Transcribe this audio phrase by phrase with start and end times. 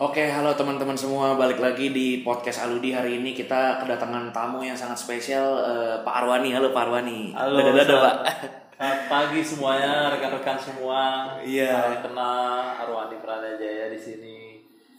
[0.00, 4.72] Oke, halo teman-teman semua, balik lagi di podcast Aludi hari ini kita kedatangan tamu yang
[4.72, 6.56] sangat spesial, eh, Pak Arwani.
[6.56, 7.36] Halo Pak Arwani.
[7.36, 8.36] Halo, Dadah, dadah, selamat- Pak.
[8.80, 11.00] Selamat pagi semuanya, rekan-rekan semua.
[11.44, 11.68] Iya.
[11.68, 12.40] Salam kenal
[12.80, 14.36] Arwani Pranajaya di sini.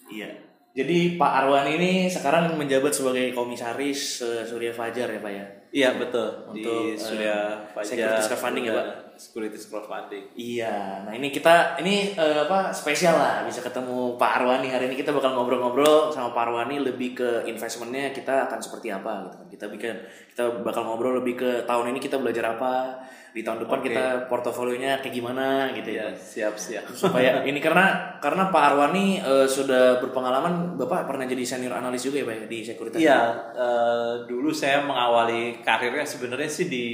[0.05, 0.29] Iya.
[0.71, 5.45] Jadi Pak Arwani ini sekarang menjabat sebagai komisaris eh, Surya Fajar ya Pak ya.
[5.71, 7.37] Iya betul Untuk, di eh, Surya
[7.73, 7.89] Fajar.
[7.89, 8.85] securities crowdfunding ya, Pak?
[9.17, 10.35] Securities crowdfunding.
[10.35, 11.07] Iya.
[11.07, 15.15] Nah ini kita ini eh, apa spesial lah bisa ketemu Pak Arwani hari ini kita
[15.15, 19.47] bakal ngobrol-ngobrol sama Pak Arwani lebih ke investmentnya kita akan seperti apa gitu kan.
[19.51, 19.95] Kita bikin
[20.35, 22.99] kita bakal ngobrol lebih ke tahun ini kita belajar apa
[23.31, 23.87] di tahun depan Oke.
[23.87, 26.11] kita portofolionya kayak gimana gitu ya.
[26.11, 26.83] Iya siap siap.
[26.91, 32.19] supaya ini karena karena Pak Arwani eh, sudah berpengalaman Bapak pernah jadi senior analis juga
[32.19, 32.99] ya Pak ya, di sekuritas.
[32.99, 33.21] Iya,
[33.55, 36.85] eh, dulu saya mengawali karirnya sebenarnya sih di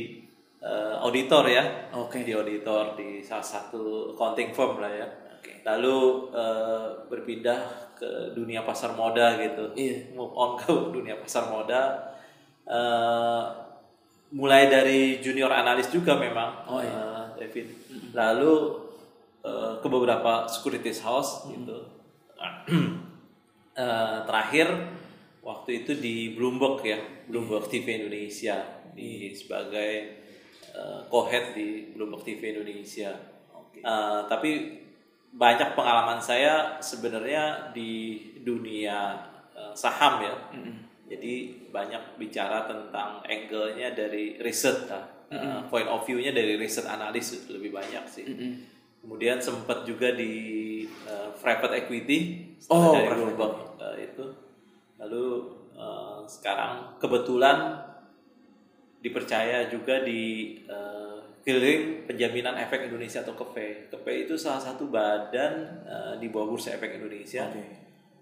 [0.59, 1.63] eh, auditor ya.
[1.93, 2.21] Oke.
[2.23, 5.07] Di auditor di salah satu accounting firm lah ya.
[5.37, 5.61] Oke.
[5.65, 5.97] Lalu
[6.33, 7.59] eh, berpindah
[7.97, 9.73] ke dunia pasar moda gitu.
[9.73, 10.13] Iya.
[10.13, 12.13] Move on ke dunia pasar moda.
[12.67, 13.43] Eh,
[14.27, 16.91] mulai dari junior analis juga memang, Oh, iya.
[16.91, 17.67] eh, David.
[18.11, 18.53] Lalu
[19.47, 21.77] eh, ke beberapa securities house gitu.
[23.77, 24.73] Eh, terakhir
[25.45, 26.97] waktu itu di Bloomberg ya,
[27.29, 28.57] Bloomberg TV Indonesia
[28.97, 30.17] di sebagai
[30.77, 33.09] eh, co-head di Bloomberg TV Indonesia.
[33.73, 34.77] Eh, tapi
[35.33, 39.17] banyak pengalaman saya sebenarnya di dunia
[39.57, 40.33] eh, saham ya.
[41.07, 45.03] Jadi banyak bicara tentang angle-nya dari riset lah.
[45.27, 48.25] Eh, point of view-nya dari riset analis lebih banyak sih.
[49.03, 54.25] Kemudian sempat juga di eh, private equity Oh, dari private Bloomberg eh, itu.
[54.99, 55.25] Lalu
[55.79, 57.86] eh, sekarang kebetulan
[59.01, 61.17] dipercaya juga di eh,
[61.47, 63.87] Clearing Penjaminan Efek Indonesia atau KEPE.
[63.93, 65.53] KEPE itu salah satu badan
[65.87, 67.65] eh, di bawah Bursa Efek Indonesia Oke.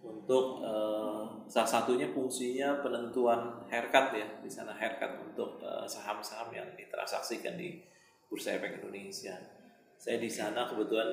[0.03, 7.53] untuk eh, salah satunya fungsinya penentuan haircut ya di sana haircut untuk saham-saham yang ditransaksikan
[7.53, 7.81] di
[8.29, 9.37] Bursa Efek Indonesia.
[9.95, 11.09] Saya di sana kebetulan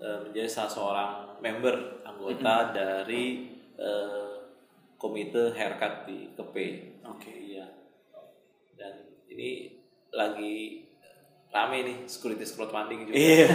[0.00, 1.12] eh, menjadi salah seorang
[1.42, 4.32] member anggota dari eh,
[5.00, 6.56] komite haircut di KP.
[7.08, 7.32] Oke.
[7.32, 7.39] Iya.
[9.40, 9.52] Ini
[10.12, 10.84] lagi
[11.48, 13.16] rame nih securities crowdfunding juga.
[13.16, 13.48] Iya.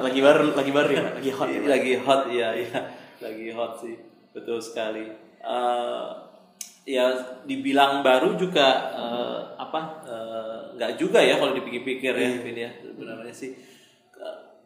[0.00, 1.60] Lagi baru lagi baru ya lagi hot ya.
[1.60, 1.68] Ini Pak?
[1.76, 2.80] lagi hot ya, iya.
[3.20, 3.94] lagi hot sih,
[4.32, 5.12] betul sekali.
[5.44, 6.10] Eh,
[6.88, 7.12] ya
[7.44, 9.80] dibilang baru juga eh, apa?
[10.08, 13.52] eh, nggak juga ya kalau dipikir-pikir ya, Vin ya sebenarnya sih.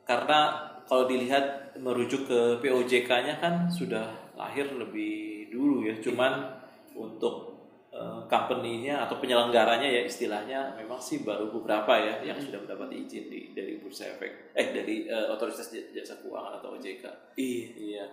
[0.07, 4.07] Karena kalau dilihat merujuk ke POJK-nya kan sudah
[4.39, 6.63] lahir lebih dulu ya, cuman
[6.95, 7.58] untuk
[7.93, 13.33] eh, company-nya atau penyelenggaranya ya istilahnya memang sih baru beberapa ya yang sudah mendapat izin
[13.33, 17.05] di dari bursa efek eh dari eh, otoritas jasa keuangan atau OJK.
[17.37, 17.67] Iya.
[17.77, 18.07] Iya.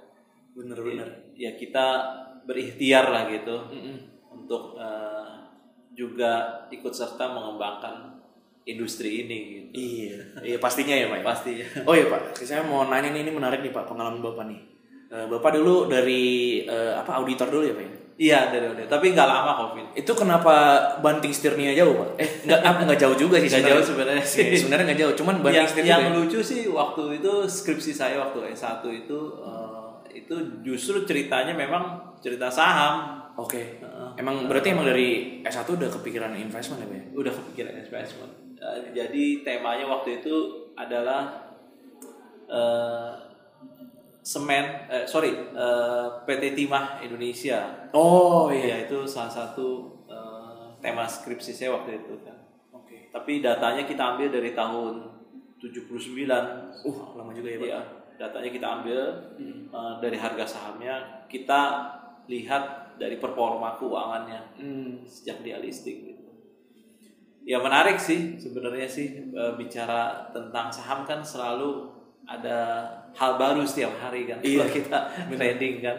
[0.55, 1.35] Bener-bener.
[1.35, 1.85] Ya kita
[2.45, 3.97] berikhtiar lah gitu Mm-mm.
[4.31, 5.27] untuk eh,
[5.95, 8.19] juga ikut serta mengembangkan
[8.65, 9.71] industri ini gitu.
[9.77, 10.17] Iya.
[10.41, 11.19] Iya pastinya ya Pak.
[11.19, 11.23] ya?
[11.23, 11.51] Pasti.
[11.87, 14.61] Oh iya Pak, saya mau nanya nih ini menarik nih Pak pengalaman Bapak nih.
[15.05, 17.94] Bapak dulu dari eh, apa auditor dulu ya Pak ya?
[18.15, 19.85] Iya dari dari tapi nggak lama Covid.
[19.91, 20.55] Itu kenapa
[21.03, 22.09] banting setirnya jauh pak?
[22.15, 23.51] Eh nggak apa nggak jauh juga sih.
[23.51, 24.55] Nggak jauh sebenarnya sih.
[24.63, 26.17] Sebenarnya nggak jauh, cuman banting yang, setir yang juga ya?
[26.23, 32.47] lucu sih waktu itu skripsi saya waktu S1 itu eh, itu justru ceritanya memang cerita
[32.47, 33.19] saham.
[33.35, 33.83] Oke.
[33.83, 34.09] Heeh.
[34.15, 36.95] Emang berarti emang dari S1 udah kepikiran investment ya pak?
[36.95, 37.03] ya?
[37.19, 38.31] udah kepikiran investment.
[38.55, 40.35] Eh, jadi temanya waktu itu
[40.79, 41.51] adalah
[42.47, 43.24] eh,
[44.25, 47.85] semen, eh, sorry, eh, PT Timah Indonesia.
[47.93, 52.33] Oh Ya itu salah satu eh, tema skripsi saya waktu itu kan.
[52.73, 53.13] Oke.
[53.13, 55.05] Tapi datanya kita ambil dari tahun
[55.61, 56.25] 79.
[56.81, 57.67] Uh lama juga ya pak.
[57.69, 57.81] Iya,
[58.17, 58.99] datanya kita ambil
[59.37, 61.61] eh, dari harga sahamnya, kita
[62.25, 65.05] lihat dari performa keuangannya Hmm.
[65.05, 66.25] sejak dia listing gitu.
[67.45, 71.93] Ya menarik sih sebenarnya sih e, bicara tentang saham kan selalu
[72.25, 72.57] ada
[73.13, 74.65] hal baru setiap hari kan Iya.
[74.65, 74.99] kalau kita
[75.31, 75.97] trading kan.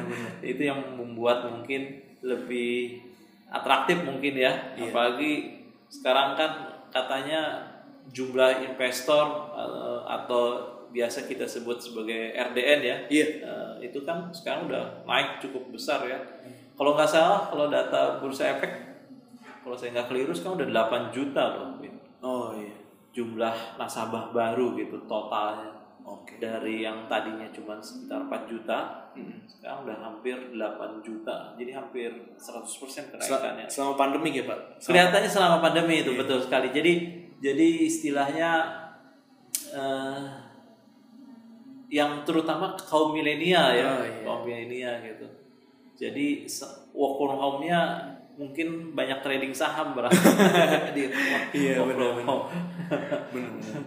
[0.56, 3.00] Itu yang membuat mungkin lebih
[3.46, 4.74] atraktif mungkin ya.
[4.74, 4.90] Iya.
[4.90, 6.52] Apalagi sekarang kan
[6.90, 7.62] katanya
[8.10, 9.64] jumlah investor e,
[10.08, 10.42] atau
[10.88, 12.96] biasa kita sebut sebagai RDN ya.
[13.12, 13.26] Iya.
[13.44, 16.16] Eh, itu kan sekarang udah naik cukup besar ya.
[16.72, 18.72] Kalau nggak salah, kalau data bursa efek,
[19.60, 21.68] kalau saya nggak keliru sekarang udah 8 juta loh.
[22.24, 22.72] Oh iya.
[23.12, 25.72] jumlah nasabah baru gitu totalnya.
[26.06, 26.38] Oke.
[26.38, 29.42] Dari yang tadinya cuma sekitar 4 juta, Hmm.
[29.44, 31.50] sekarang udah hampir 8 juta.
[31.54, 33.66] Jadi hampir 100% Sel- kenaikannya.
[33.66, 34.58] selama pandemi ya pak?
[34.78, 36.18] Selama- Kelihatannya selama pandemi itu Iya.
[36.22, 36.68] betul sekali.
[36.70, 36.92] Jadi
[37.36, 38.50] jadi istilahnya
[39.68, 40.22] eh,
[41.88, 44.22] yang terutama kaum milenial ya, Oh, iya.
[44.22, 45.26] kaum milenial gitu.
[45.96, 46.46] Jadi
[46.92, 47.80] work from home-nya
[48.36, 50.14] mungkin banyak trading saham berarti
[50.96, 51.02] di
[51.56, 52.44] Iya, work from home.
[52.92, 53.80] Eh,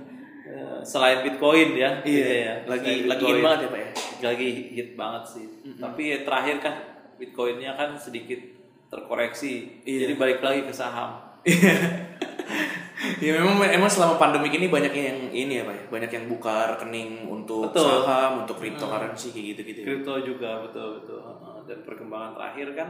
[0.81, 2.53] Selain Bitcoin ya, gitu Iya, ya.
[2.65, 3.33] lagi Selain lagi Bitcoin.
[3.33, 3.89] in banget ya pak ya.
[4.21, 5.45] lagi hit banget sih.
[5.75, 6.75] Tapi ya terakhir kan
[7.15, 8.39] Bitcoinnya kan sedikit
[8.87, 10.07] terkoreksi, Iya.
[10.07, 11.19] jadi balik lagi ke saham.
[13.19, 16.75] Ya memang emang selama pandemi ini banyak yang ini ya pak ya, banyak yang buka
[16.75, 18.03] rekening untuk Betul.
[18.03, 19.79] saham, untuk cryptocurrency kayak gitu-gitu.
[19.79, 19.85] ya.
[19.87, 21.19] Kripto juga betul betul.
[21.63, 22.89] Dan perkembangan terakhir kan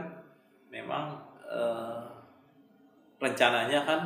[0.66, 1.14] memang
[1.46, 2.02] eh,
[3.18, 4.00] rencananya kan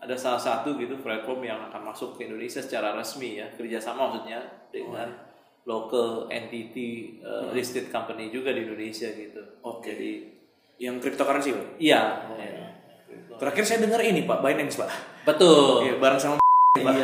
[0.00, 4.40] ada salah satu gitu platform yang akan masuk ke Indonesia secara resmi ya kerjasama maksudnya
[4.72, 5.12] dengan
[5.68, 9.60] local entity eh, listed company juga di Indonesia gitu.
[9.60, 9.92] Oke.
[9.92, 10.12] Jadi
[10.80, 11.66] Yang cryptocurrency pak.
[11.76, 12.24] iya.
[12.40, 12.72] iya.
[13.36, 14.88] Terakhir saya dengar ini pak Binance pak.
[15.28, 15.84] Betul.
[15.84, 16.39] Iya bareng sama
[16.78, 17.02] Iya.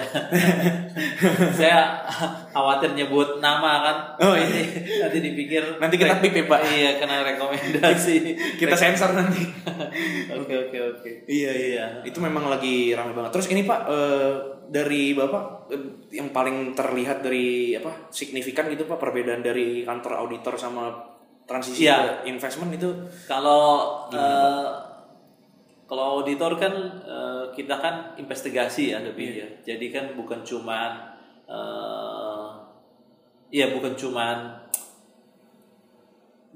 [1.58, 2.06] Saya
[2.54, 3.96] khawatir nyebut nama kan.
[4.22, 4.62] Oh, nanti,
[5.02, 6.60] nanti dipikir Nanti kita pip ya, Pak.
[6.62, 8.16] Iya, kena rekomendasi.
[8.62, 9.42] kita sensor nanti.
[10.38, 11.10] Oke, oke, oke.
[11.26, 11.86] Iya iya.
[12.06, 13.34] Itu memang lagi ramai banget.
[13.34, 14.32] Terus ini Pak eh,
[14.70, 20.54] dari Bapak eh, yang paling terlihat dari apa signifikan gitu Pak perbedaan dari kantor auditor
[20.54, 20.94] sama
[21.42, 22.22] transisi Iya.
[22.22, 22.90] ke investment itu
[23.26, 24.85] Kalau eh,
[25.86, 26.74] kalau auditor kan
[27.06, 29.48] eh, kita kan investigasi ya lebih ya.
[29.62, 31.14] Jadi kan bukan cuman
[31.46, 32.46] eh
[33.54, 34.66] ya bukan cuman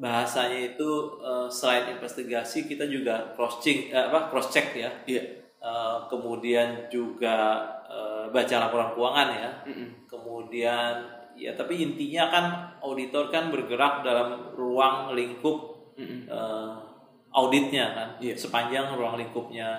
[0.03, 0.91] bahasanya itu
[1.23, 4.91] eh, selain investigasi kita juga cross check apa cross check ya.
[5.07, 5.23] iya.
[5.61, 9.51] Eh, kemudian juga eh, baca laporan keuangan ya.
[10.11, 10.95] Kemudian
[11.39, 12.45] ya tapi intinya kan
[12.83, 16.90] auditor kan bergerak dalam ruang lingkup eh,
[17.31, 18.09] auditnya kan.
[18.19, 18.35] Iya.
[18.35, 19.79] Sepanjang ruang lingkupnya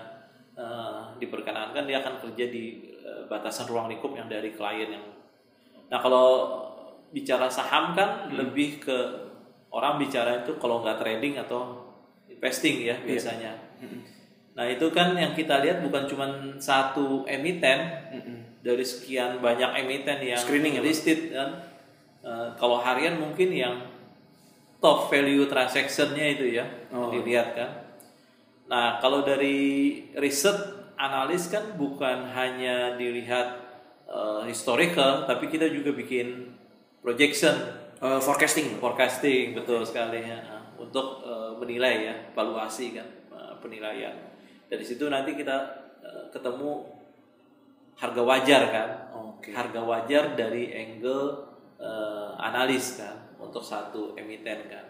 [0.55, 5.05] eh, diperkenankan dia akan kerja di eh, batasan ruang lingkup yang dari klien yang.
[5.91, 6.27] Nah kalau
[7.11, 8.97] bicara saham kan lebih ke
[9.71, 11.91] orang bicara itu kalau nggak trading atau
[12.31, 13.51] investing ya biasanya.
[14.55, 16.27] Nah itu kan yang kita lihat bukan cuma
[16.59, 17.79] satu emiten
[18.61, 21.49] dari sekian banyak emiten yang Screening ya, listed kan.
[22.21, 23.75] Eh, kalau harian mungkin yang
[24.81, 27.13] top value transactionnya itu ya Oh.
[27.13, 27.69] dilihat kan.
[28.67, 29.55] Nah kalau dari
[30.17, 30.57] riset
[30.97, 33.61] analis kan bukan hanya dilihat
[34.05, 36.51] eh, historical, tapi kita juga bikin
[36.99, 38.81] projection Eh, forecasting.
[38.81, 40.41] forecasting betul sekali ya
[40.75, 44.17] untuk eh, menilai ya valuasi kan eh, penilaian
[44.65, 45.57] dari situ nanti kita
[46.01, 46.81] eh, ketemu
[47.93, 49.53] harga wajar kan Oke.
[49.53, 51.45] harga wajar dari angle
[51.77, 54.85] eh, analis kan untuk satu emiten kan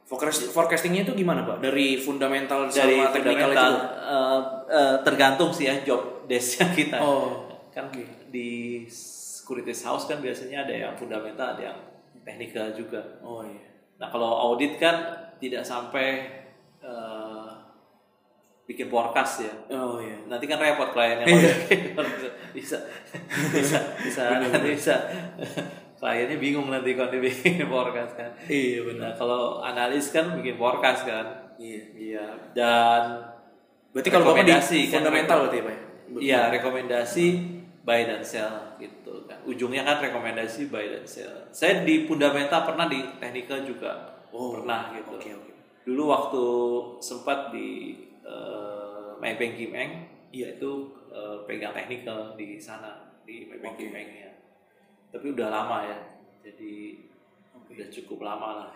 [0.00, 1.62] Forecast, forecastingnya itu gimana Pak?
[1.62, 3.86] Dari fundamental dari sama teknikal fundamental itu?
[4.10, 7.46] eh, eh, tergantung sih ya job desknya kita Oh.
[7.70, 7.86] kan
[8.26, 11.78] di securities house kan biasanya ada yang fundamental ada yang
[12.22, 13.62] teknikal juga Oh iya.
[13.98, 14.98] Nah kalau audit kan
[15.38, 16.26] tidak sampai
[16.82, 17.50] eh,
[18.66, 19.54] bikin forecast ya.
[19.70, 20.18] Oh iya.
[20.26, 21.26] Nanti kan repot kliennya
[21.94, 22.10] kalau
[22.56, 22.78] bisa
[23.54, 24.94] bisa bisa nanti bisa
[26.00, 28.30] kliennya bingung nanti kalau dibikin forecast kan.
[28.48, 31.52] Iya Nah kalau analis kan bikin forecast kan.
[31.60, 31.82] Iya.
[31.92, 32.24] Iya
[32.56, 33.02] dan
[33.90, 34.62] Berarti kalau Bapak di kan,
[35.02, 35.74] fundamental berarti ya Pak?
[35.74, 35.80] ya?
[36.22, 37.26] Iya rekomendasi
[37.82, 39.38] buy dan sell gitu kan.
[39.44, 41.50] Ujungnya kan rekomendasi buy dan sell.
[41.50, 43.92] Saya di fundamental pernah di technical juga
[44.30, 45.18] Oh, pernah gitu.
[45.18, 45.52] Oke oke.
[45.82, 46.44] Dulu waktu
[47.02, 50.54] sempat di uh, Maybank Kimeng, Iya.
[50.54, 50.70] itu
[51.10, 54.29] eh, pegang technical di sana di Maybank Kimeng ya.
[55.10, 55.98] Tapi udah lama ya,
[56.40, 56.96] jadi
[57.70, 58.68] udah cukup lama lah.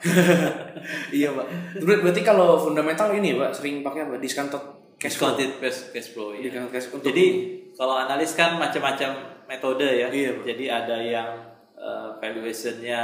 [1.15, 1.47] iya Pak.
[1.81, 4.19] Ber- Berarti kalau fundamental ini Pak sering pakai apa?
[4.19, 4.63] Discounted
[4.97, 5.35] cash flow.
[5.35, 6.41] Discounted cash, cash flow ya.
[6.43, 7.27] Discounted cash untuk Jadi
[7.75, 9.11] kalau analis kan macam-macam
[9.45, 10.07] metode ya.
[10.09, 10.45] Iya, Bro.
[10.45, 11.29] Jadi ada yang
[11.75, 13.01] eh, valuationnya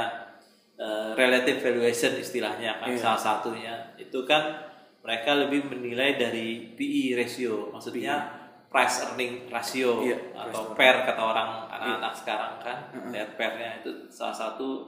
[0.74, 2.98] eh, relative valuation istilahnya kan Iya.
[2.98, 4.70] salah satunya itu kan
[5.00, 8.39] mereka lebih menilai dari PE ratio, maksudnya
[8.70, 12.78] price earning ratio Iya, atau PER kata orang anak-anak sekarang kan
[13.10, 14.86] lihat PER-nya itu salah satu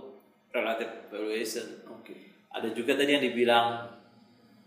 [0.54, 1.82] relative valuation.
[1.90, 2.14] Oke.
[2.54, 3.90] Ada juga tadi yang dibilang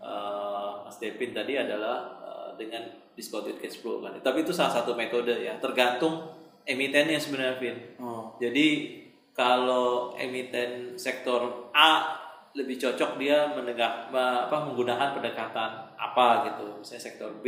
[0.03, 2.84] eh, Mas Devin tadi adalah eh, dengan
[3.15, 4.19] discounted cash flow kan.
[4.19, 6.36] Tapi itu salah satu metode ya, tergantung
[6.67, 7.77] emitennya sebenarnya Vin.
[8.01, 8.36] Oh.
[8.36, 9.00] Jadi
[9.31, 12.19] kalau emiten sektor A
[12.55, 16.79] lebih cocok dia menegak me- apa menggunakan pendekatan apa gitu.
[16.79, 17.48] Misalnya sektor B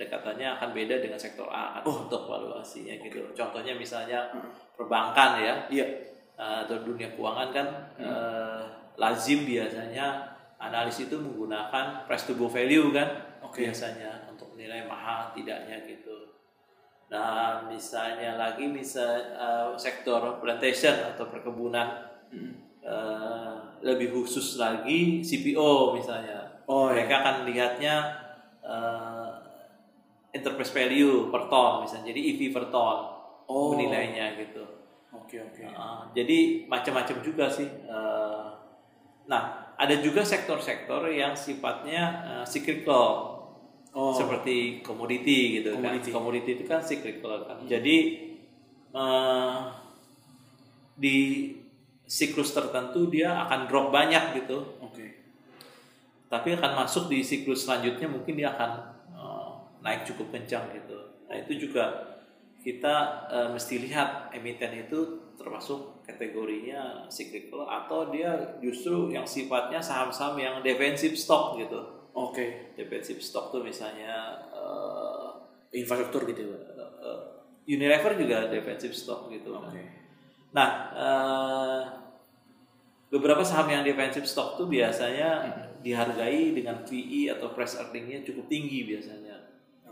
[0.00, 3.20] pendekatannya akan beda dengan sektor A kan, untuk valuasinya gitu.
[3.36, 4.32] Contohnya misalnya
[4.72, 5.86] perbankan ya Iya.
[6.40, 7.68] uh, atau dunia keuangan kan
[8.00, 8.64] uh,
[8.96, 10.24] lazim biasanya
[10.56, 13.68] analis itu menggunakan price to book value kan Oke.
[13.68, 16.36] biasanya untuk menilai mahal tidaknya gitu.
[17.10, 22.06] Nah, misalnya lagi misal eh, sektor plantation atau perkebunan
[22.86, 26.62] eh, lebih khusus lagi CPO misalnya.
[26.70, 28.14] Oh, Mereka akan lihatnya
[28.62, 29.19] eh,
[30.30, 32.98] enterprise value per ton misalnya, jadi EV per ton
[33.50, 33.74] Oh.
[33.74, 34.62] menilainya gitu.
[35.10, 35.66] Oke oke.
[35.66, 37.66] Uh, jadi macam-macam juga sih.
[37.82, 38.46] Uh,
[39.26, 43.26] nah, ada juga sektor-sektor yang sifatnya uh, cyclical,
[43.90, 44.14] Oh.
[44.14, 46.14] seperti komoditi gitu Komoditi.
[46.14, 46.22] kan.
[46.22, 47.58] Komoditi itu kan cyclical kan.
[47.66, 47.96] Jadi
[48.94, 49.66] uh,
[50.94, 51.50] di
[52.06, 55.10] siklus tertentu dia akan drop banyak gitu, Oke.
[56.30, 58.89] tapi akan masuk di siklus selanjutnya mungkin dia akan
[59.80, 60.96] naik cukup kencang gitu.
[61.28, 62.16] Nah itu juga
[62.60, 70.36] kita uh, mesti lihat emiten itu termasuk kategorinya cyclical atau dia justru yang sifatnya saham-saham
[70.36, 71.80] yang defensive stock gitu.
[72.12, 72.76] Oke.
[72.76, 75.32] Defensive stock tuh misalnya uh,
[75.72, 76.52] Infrastruktur gitu.
[76.52, 76.62] Pak?
[77.00, 77.20] uh,
[77.64, 79.56] Unilever juga defensive stock gitu.
[79.56, 79.80] Oke.
[80.52, 81.80] Nah, uh,
[83.08, 85.48] beberapa saham yang defensive stock tuh biasanya
[85.80, 89.39] dihargai dengan PE atau price earningnya cukup tinggi biasanya.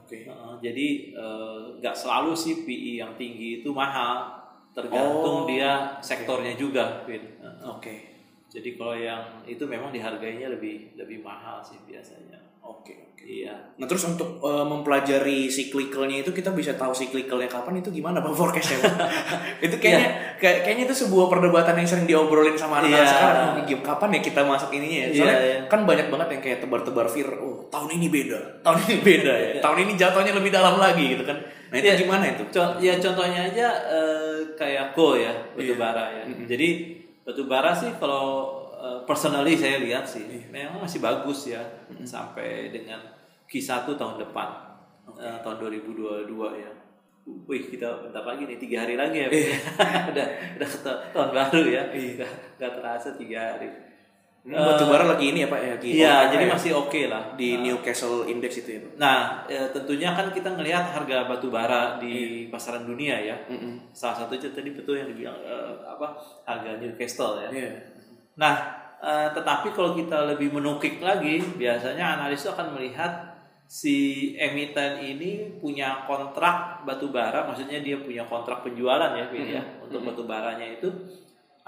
[0.09, 0.25] Oke.
[0.25, 4.41] Uh, jadi eh, nggak selalu sih PI yang tinggi itu mahal,
[4.73, 7.37] tergantung Oh, dia sektornya juga, Vin.
[7.45, 8.08] Uh, Oke.
[8.49, 12.41] Jadi kalau yang itu memang dihargainya lebih lebih mahal sih biasanya.
[12.59, 12.93] Oke.
[13.09, 13.25] Oke.
[13.25, 13.55] Iya.
[13.77, 18.31] Nah terus untuk eh, mempelajari cyclicalnya itu kita bisa tahu cyclicalnya kapan itu gimana pak
[18.31, 18.79] forecastnya?
[19.61, 23.11] Itu kayaknya kayak- kayaknya itu sebuah perdebatan yang sering diobrolin sama anak-anak Iya.
[23.11, 23.49] sekarang.
[23.51, 25.09] Oh, gim- Kapan ya kita masuk ininya ya?
[25.11, 25.59] Soalnya iya.
[25.67, 27.29] kan banyak banget yang kayak tebar-tebar vir.
[27.37, 29.51] Oh tahun ini beda, tahun ini beda ya.
[29.61, 31.37] tahun ini jatuhnya lebih dalam lagi gitu kan.
[31.69, 31.97] Nah itu Iya.
[31.99, 32.43] gimana itu?
[32.49, 35.75] Co- ya contohnya aja eh, kayak gold ya, Iya.
[35.75, 36.23] bara ya.
[36.45, 36.98] Jadi
[37.29, 40.49] batu bara sih kalau eh, personally saya lihat sih Iya.
[40.49, 41.61] memang masih bagus ya
[42.03, 42.97] sampai dengan
[43.45, 44.49] Q1 tahun depan
[45.15, 46.25] eh, tahun 2022
[46.57, 46.73] ya.
[47.45, 49.29] Wih kita bentar lagi nih tiga hari lagi ya.
[50.17, 51.83] udah udah ta- tahun baru ya.
[51.93, 52.25] Iya.
[52.57, 53.69] Nggak terasa tiga hari.
[54.47, 55.73] Hmm, batu bara lagi ini ya pak ya?
[55.77, 56.51] Lagi Iya, jadi ya?
[56.57, 57.23] masih oke lah.
[57.37, 58.93] di Newcastle Index itu ya pak.
[58.97, 63.37] Nah, eh, tentunya kan kita ngelihat harga batu bara di pasaran dunia ya.
[63.51, 63.93] Mm-mm.
[63.93, 66.17] Salah satunya tadi betul yang dibilang eh, apa
[66.49, 67.51] harga Newcastle ya.
[67.53, 67.71] Iya.
[68.41, 68.55] Nah,
[69.05, 73.13] eh, tetapi kalau kita lebih menukik lagi, biasanya analis itu akan melihat
[73.69, 79.61] si emiten ini punya kontrak batu bara, maksudnya dia punya kontrak penjualan ya, Vin, ya,
[79.85, 80.89] untuk batu baranya itu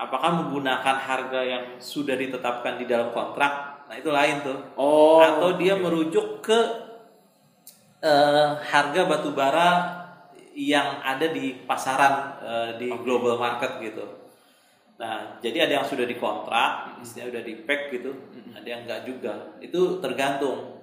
[0.01, 3.85] apakah menggunakan harga yang sudah ditetapkan di dalam kontrak.
[3.85, 4.59] Nah, itu lain tuh.
[4.81, 5.21] Oh.
[5.21, 6.61] Atau dia merujuk ke
[8.01, 10.01] eh, harga batu bara
[10.57, 14.05] yang ada di pasaran eh, di global market gitu.
[15.01, 18.13] Nah, jadi ada yang sudah dikontrak, istilahnya udah di pack gitu,
[18.53, 19.57] ada yang enggak juga.
[19.57, 20.77] Itu tergantung.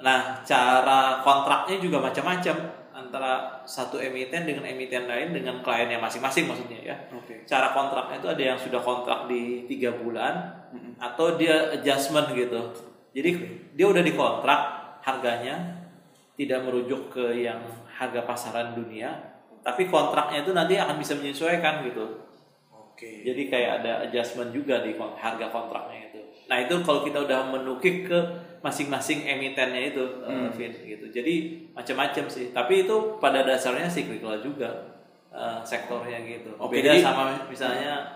[0.00, 2.83] Nah, cara kontraknya juga macam-macam
[3.14, 6.96] antara satu emiten dengan emiten lain dengan kliennya masing-masing maksudnya ya.
[7.14, 7.46] Oke.
[7.46, 10.66] Cara kontraknya itu ada yang sudah kontrak di tiga bulan
[10.98, 12.74] atau dia adjustment gitu.
[13.14, 13.30] Jadi
[13.78, 14.60] dia udah dikontrak
[15.06, 15.86] harganya
[16.34, 19.14] tidak merujuk ke yang harga pasaran dunia,
[19.62, 22.26] tapi kontraknya itu nanti akan bisa menyesuaikan gitu.
[22.74, 23.22] Oke.
[23.22, 26.18] Jadi kayak ada adjustment juga di harga kontraknya itu.
[26.50, 28.18] Nah itu kalau kita udah menukik ke
[28.64, 31.04] masing-masing emitennya itu, eh, Vin, gitu.
[31.12, 31.34] Jadi
[31.76, 32.48] macam-macam sih.
[32.50, 34.96] Tapi itu pada dasarnya cyclical juga
[35.28, 36.54] eh, sektornya gitu.
[36.56, 38.06] Oke, beda jadi- sama misalnya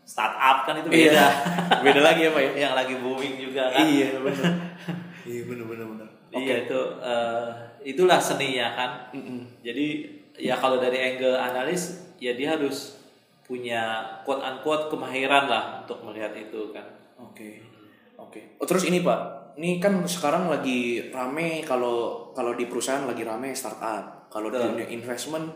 [0.00, 1.10] startup kan itu Iya.
[1.12, 1.26] beda.
[1.84, 2.50] Beda lagi ya pak ya?
[2.64, 3.84] Yang lagi booming juga kan.
[3.84, 4.52] Iya benar.
[5.28, 6.08] iya benar benar benar.
[6.32, 7.48] Iya itu eh,
[7.84, 8.90] itulah seninya kan.
[9.60, 9.86] Jadi
[10.38, 12.96] ya kalau dari angle analis ya dia harus
[13.42, 16.84] punya quote unquote kemahiran lah untuk melihat itu kan.
[17.18, 17.60] Oke.
[18.16, 18.56] Oke.
[18.56, 23.50] Oh, terus ini Pak, ini kan sekarang lagi rame kalau kalau di perusahaan lagi rame
[23.58, 24.30] startup.
[24.30, 25.50] Kalau di dunia investment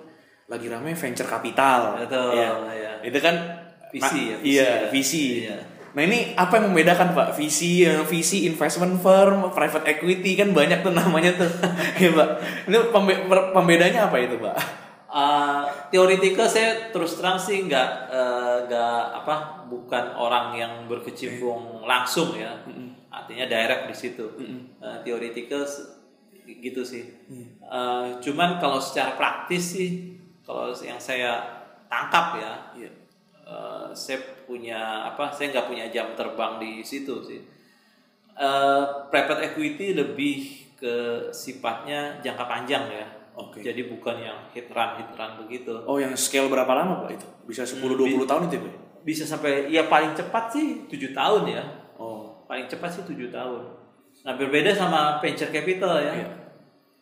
[0.50, 2.02] lagi rame venture capital.
[2.02, 2.50] Betul, Iya.
[2.74, 2.92] ya.
[3.06, 3.34] Itu kan
[3.94, 4.68] ya, nah, iya, ya.
[4.90, 5.12] VC.
[5.46, 5.58] Iya.
[5.92, 7.36] Nah, ini apa yang membedakan Pak?
[7.36, 11.52] VC, eh, VC investment firm, private equity kan banyak tuh namanya tuh.
[12.00, 12.28] Iya, Pak.
[12.66, 14.56] Ini pembe- pembedanya apa itu, Pak?
[15.12, 15.68] Uh,
[16.48, 22.56] saya terus terang sih nggak eh, nggak apa bukan orang yang berkecimpung langsung ya
[23.12, 24.24] artinya direct di situ
[24.80, 26.00] uh, teoretikal se-
[26.42, 27.04] gitu sih
[27.62, 29.90] Eh, cuman kalau secara praktis sih
[30.42, 31.38] kalau yang saya
[31.86, 32.90] tangkap ya Iya.
[33.42, 34.76] eh, saya punya
[35.06, 37.40] apa saya nggak punya jam terbang di situ sih
[38.32, 40.36] Eh, private equity lebih
[40.74, 40.94] ke
[41.30, 43.60] sifatnya jangka panjang ya Oke.
[43.60, 45.72] jadi bukan yang hit run hit run begitu.
[45.84, 47.26] Oh, yang scale berapa lama, Pak itu?
[47.46, 48.74] Bisa 10 20 tahun itu, Pak?
[49.00, 51.64] Bisa sampai ya paling cepat sih tujuh tahun ya.
[52.52, 53.64] Paling cepat sih tujuh tahun.
[54.28, 56.12] Nah berbeda sama venture capital ya.
[56.12, 56.28] Iya.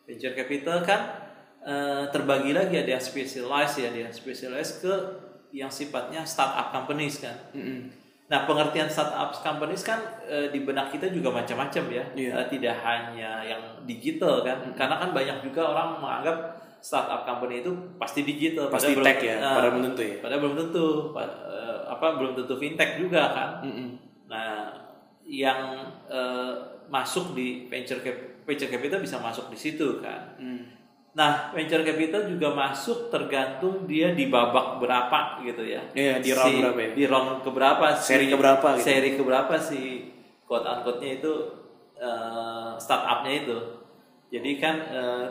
[0.07, 1.01] Venture capital kan
[1.59, 4.93] eh, terbagi lagi ada yang specialized ya, ada yang specialized ke
[5.51, 7.35] yang sifatnya startup companies kan.
[8.31, 12.03] Nah, pengertian startup companies kan eh, di benak kita juga macam-macam ya.
[12.15, 12.31] Iya.
[12.31, 14.71] Eh, tidak hanya yang digital kan.
[14.71, 16.37] Karena kan banyak juga orang menganggap
[16.79, 20.15] startup company itu pasti digital, Pasti tech belum- ya, Nah, padahal belum tentu ya.
[20.23, 20.85] Padahal belum tentu.
[21.11, 23.49] Pa- eh, apa belum tentu fintech juga kan.
[24.31, 24.80] Nah,
[25.31, 26.53] yang eh,
[26.91, 30.35] masuk di venture cap venture capital bisa masuk di situ kan.
[31.11, 35.83] Nah, venture capital juga masuk tergantung dia di babak berapa gitu ya.
[35.91, 36.91] Iya, di round berapa ya?
[36.95, 37.85] Di round keberapa?
[37.95, 38.83] Seri keberapa gitu.
[38.83, 39.87] Seri keberapa sih
[40.43, 41.33] quote unquote-nya itu
[41.95, 43.57] eh, startup-nya itu.
[44.31, 45.25] Jadi kan eh,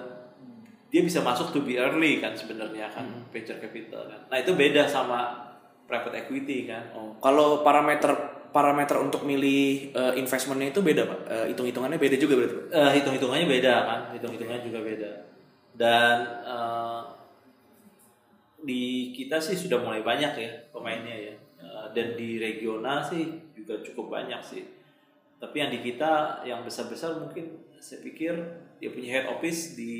[0.90, 3.24] dia bisa masuk to be early kan sebenarnya kan Hmm.
[3.28, 4.20] venture capital kan.
[4.32, 5.48] Nah, itu beda sama
[5.84, 6.88] private equity kan.
[6.92, 12.34] Oh, kalau parameter parameter untuk milih eh, investmentnya itu beda pak, Eh, hitung-hitungannya beda juga
[12.42, 12.54] berarti.
[12.54, 12.66] Pak?
[12.74, 15.10] Eh, hitung-hitungannya beda kan, hitung-hitungannya juga beda.
[15.74, 17.02] Dan eh,
[18.60, 21.34] di kita sih sudah mulai banyak ya pemainnya ya,
[21.96, 24.68] dan di regional sih juga cukup banyak sih.
[25.40, 28.36] Tapi yang di kita yang besar-besar mungkin saya pikir
[28.76, 29.96] dia punya head office di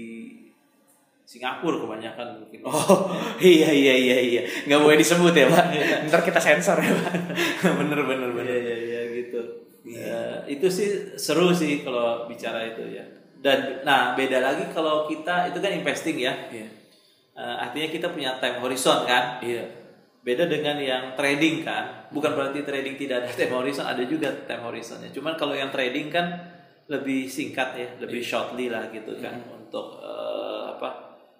[1.30, 2.66] Singapura kebanyakan mungkin.
[2.66, 3.06] Oh
[3.38, 5.64] iya iya iya iya, nggak boleh disebut ya pak.
[6.10, 7.14] Ntar kita sensor ya pak.
[7.78, 8.50] bener bener bener.
[8.50, 9.40] Iya iya iya gitu.
[9.86, 13.06] Eh, itu sih seru sih kalau bicara itu ya.
[13.38, 16.34] Dan nah beda lagi kalau kita itu kan investing ya.
[16.50, 16.80] Iya
[17.40, 19.40] Eh, artinya kita punya time horizon kan.
[19.40, 19.64] iya.
[20.20, 22.12] Beda dengan yang trading kan.
[22.12, 25.08] Bukan berarti trading tidak ada time horizon, ada juga time horizonnya.
[25.08, 26.26] Cuman kalau yang trading kan
[26.92, 30.29] lebih singkat ya, lebih shortly lah gitu kan untuk eh, apa?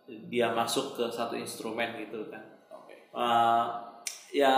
[0.06, 2.42] Dia masuk ke satu instrumen gitu kan.
[3.10, 3.64] Eh,
[4.32, 4.54] ya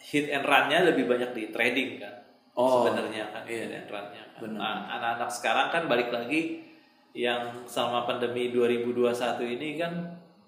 [0.00, 2.14] hit and run-nya lebih banyak di trading kan.
[2.56, 4.56] Oh, sebenarnya kan hit and run-nya kan.
[4.56, 6.64] Nah, anak-anak sekarang kan balik lagi
[7.12, 9.12] yang selama pandemi 2021
[9.58, 9.92] ini kan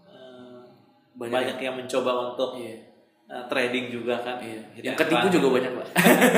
[0.07, 0.63] eh,
[1.17, 2.77] Banyak banyak, yang mencoba untuk Iya.
[3.29, 4.41] eh, trading juga kan.
[4.41, 4.61] Iya.
[4.81, 5.87] Yang ketipu juga banyak pak.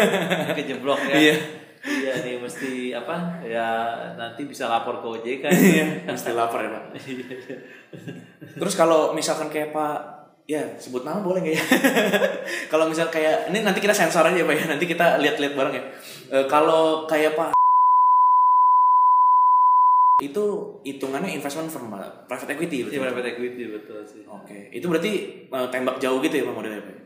[0.58, 1.14] kejeblok ya.
[1.14, 1.34] Iya.
[1.82, 3.42] Iya nih mesti apa?
[3.42, 3.66] Ya
[4.14, 5.44] nanti bisa lapor ke OJK.
[5.50, 5.86] Iya.
[6.06, 6.84] Mesti lapar ya pak.
[8.54, 9.98] Terus kalau misalkan kayak Pak,
[10.46, 11.64] ya sebut nama boleh nggak ya?
[12.72, 15.84] kalau misal kayak ini nanti kita sensor aja pak ya, nanti kita lihat-lihat bareng ya.
[16.30, 17.50] Eh, kalau kayak Pak
[20.22, 20.44] itu
[20.86, 21.90] hitungannya investment firm
[22.30, 23.02] private equity Iya betul.
[23.10, 24.22] private equity betul sih.
[24.30, 25.12] Oke, itu berarti
[25.50, 27.01] eh, tembak jauh gitu ya pak modelnya pak?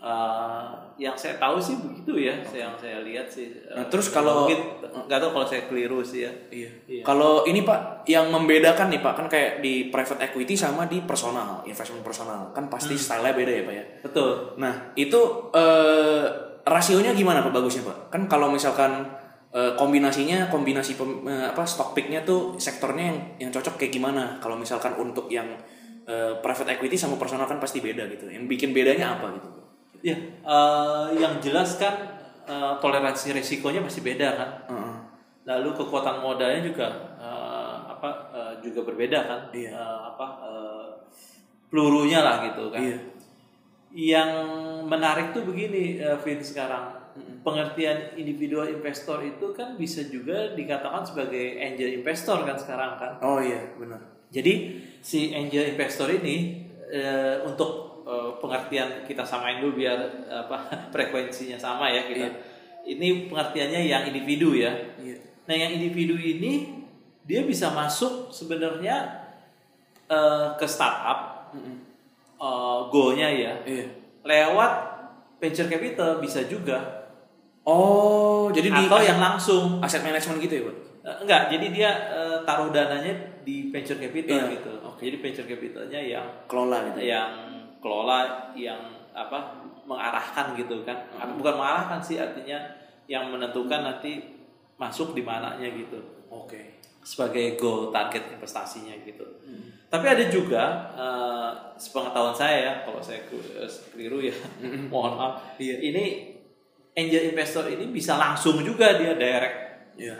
[0.00, 3.52] Eh, yang saya tahu sih begitu ya, yang saya lihat sih.
[3.52, 6.32] eh, Nah, terus kalau- mungkin nggak tahu kalau saya keliru sih ya.
[6.48, 6.70] Iya.
[6.88, 7.02] Iya.
[7.04, 11.60] Kalau ini Pak, yang membedakan nih Pak kan kayak di private equity sama di personal,
[11.62, 13.84] investment personal kan pasti stylenya beda ya Pak ya.
[14.00, 14.30] Betul.
[14.56, 15.20] Nah itu
[15.52, 16.24] eh,
[16.62, 17.98] rasionya gimana Pak bagusnya Pak?
[18.08, 19.04] Kan kalau misalkan
[19.50, 24.40] eh, kombinasinya kombinasi pem- eh, apa stock picknya tuh sektornya yang yang cocok kayak gimana?
[24.40, 25.60] Kalau misalkan untuk yang
[26.08, 28.32] eh, private equity sama personal kan pasti beda gitu.
[28.32, 29.59] Yang bikin bedanya apa gitu?
[30.00, 31.94] Ya, eh, yang jelas kan
[32.48, 34.50] eh, toleransi resikonya pasti beda kan.
[34.72, 34.94] Heeh.
[35.44, 36.88] Lalu kekuatan modalnya juga
[37.20, 39.40] eh, apa eh, juga berbeda kan.
[39.52, 39.70] Iya.
[39.76, 40.88] Eh, apa eh,
[41.68, 42.80] pelurunya lah gitu kan.
[42.80, 42.98] Iya.
[43.90, 44.30] Yang
[44.86, 47.00] menarik tuh begini, eh, Vin sekarang
[47.40, 53.12] pengertian individual investor itu kan bisa juga dikatakan sebagai angel investor kan sekarang kan.
[53.24, 53.98] Oh iya benar.
[54.30, 60.56] Jadi si angel investor ini eh, untuk eh, pengertian kita samain dulu biar apa
[60.94, 62.28] frekuensinya sama ya kita.
[62.80, 64.72] Ini pengertiannya yang individu ya.
[64.96, 65.16] Iya.
[65.46, 66.82] Nah yang individu ini
[67.24, 69.26] dia bisa masuk sebenarnya
[70.08, 73.86] eh, ke startup eh, goalnya ya Iya.
[74.24, 74.72] lewat
[75.40, 76.98] venture capital bisa juga
[77.60, 80.76] Oh jadi di atau yang langsung aset management gitu ya Pak?
[81.22, 83.12] Enggak jadi dia eh, taruh dananya
[83.44, 87.00] di venture capital Iya, gitu jadi venture capitalnya yang Kelola gitu.
[87.00, 87.28] yang
[87.80, 88.78] kelola yang
[89.10, 90.94] apa mengarahkan gitu kan
[91.34, 92.56] bukan mengarahkan sih artinya
[93.10, 94.22] yang menentukan nanti
[94.78, 95.98] masuk di mananya gitu
[96.30, 96.78] Oke.
[97.02, 99.26] sebagai goal target investasinya gitu.
[99.90, 100.62] Tapi ada juga
[100.94, 104.36] eh, sepengetahuan saya ya, kalau saya eh, keliru ya,
[104.92, 105.58] mohon maaf.
[105.58, 105.82] Iya.
[105.90, 106.04] Ini
[106.94, 109.58] angel investor ini bisa langsung juga dia direct
[109.98, 110.16] Iya.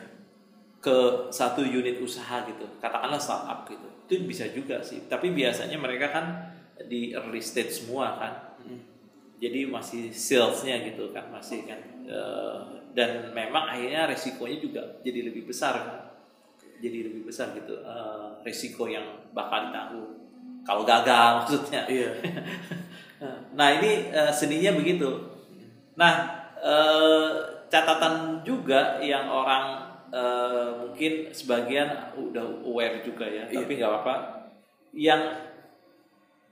[0.83, 3.87] ke satu unit usaha gitu, katakanlah startup gitu.
[4.11, 5.07] Itu bisa juga sih.
[5.07, 6.27] Tapi biasanya mereka kan
[6.89, 8.33] di early stage semua kan.
[9.41, 11.81] Jadi masih salesnya gitu kan, masih kan.
[12.05, 12.61] Eh,
[12.93, 16.01] dan memang akhirnya resikonya juga jadi lebih besar kan.
[16.81, 20.13] Jadi lebih besar gitu eh, resiko yang bakal ditanggung
[20.61, 21.83] kalau gagal maksudnya.
[21.89, 22.11] Iya.
[23.53, 25.09] Nah ini eh, seninya begitu.
[26.01, 26.13] Nah
[26.57, 27.33] eh,
[27.69, 29.77] catatan juga yang orang
[30.09, 33.61] eh, mungkin sebagian udah aware juga ya, Iya.
[33.61, 34.15] tapi nggak apa-apa.
[34.97, 35.23] Yang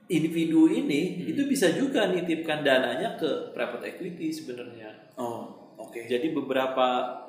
[0.09, 1.31] individu ini Hmm.
[1.37, 5.13] itu bisa juga nitipkan dananya ke private equity sebenarnya.
[5.21, 6.01] Oh, oke.
[6.09, 6.87] Jadi beberapa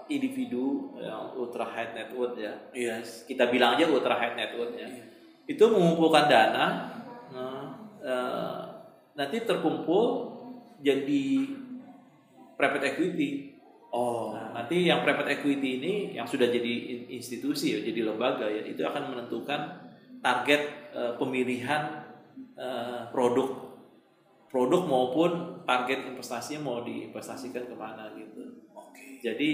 [0.08, 3.04] individu yang ultra high net worth ya, Iya.
[3.04, 5.04] kita bilang aja ultra high net worth ya, Iya.
[5.46, 6.66] itu mengumpulkan dana,
[7.30, 7.64] nah,
[8.00, 8.62] eh,
[9.14, 10.32] nanti terkumpul
[10.80, 11.26] jadi
[12.56, 13.60] private equity.
[13.90, 18.46] Oh, Nah, nanti yang private equity ini yang sudah jadi in- institusi ya, jadi lembaga
[18.46, 19.62] ya, itu akan menentukan
[20.22, 21.99] target eh, pemilihan
[22.60, 23.70] eh, produk
[24.50, 28.66] produk maupun target investasinya mau diinvestasikan ke mana gitu.
[28.74, 29.22] oke.
[29.22, 29.50] Jadi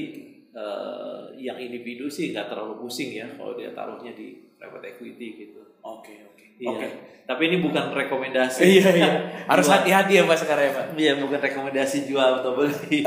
[0.55, 5.61] eh, yang individu sih nggak terlalu pusing ya kalau dia taruhnya di private equity gitu.
[5.83, 6.45] Oke, oke.
[6.55, 6.71] Iya.
[6.71, 6.87] Oke.
[7.25, 8.61] Tapi ini bukan rekomendasi.
[8.63, 9.11] Iya, iya.
[9.51, 10.85] Harus hati-hati ya Pak sekarang ya Pak.
[10.95, 13.03] Iya, bukan rekomendasi jual atau beli.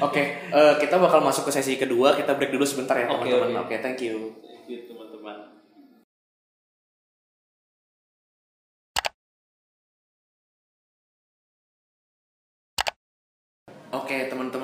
[0.00, 2.16] Oke, eh, kita bakal masuk ke sesi kedua.
[2.16, 3.62] Kita break dulu sebentar ya teman-teman.
[3.62, 3.70] oke.
[3.70, 4.32] Oke, thank you.
[4.32, 4.45] Thank you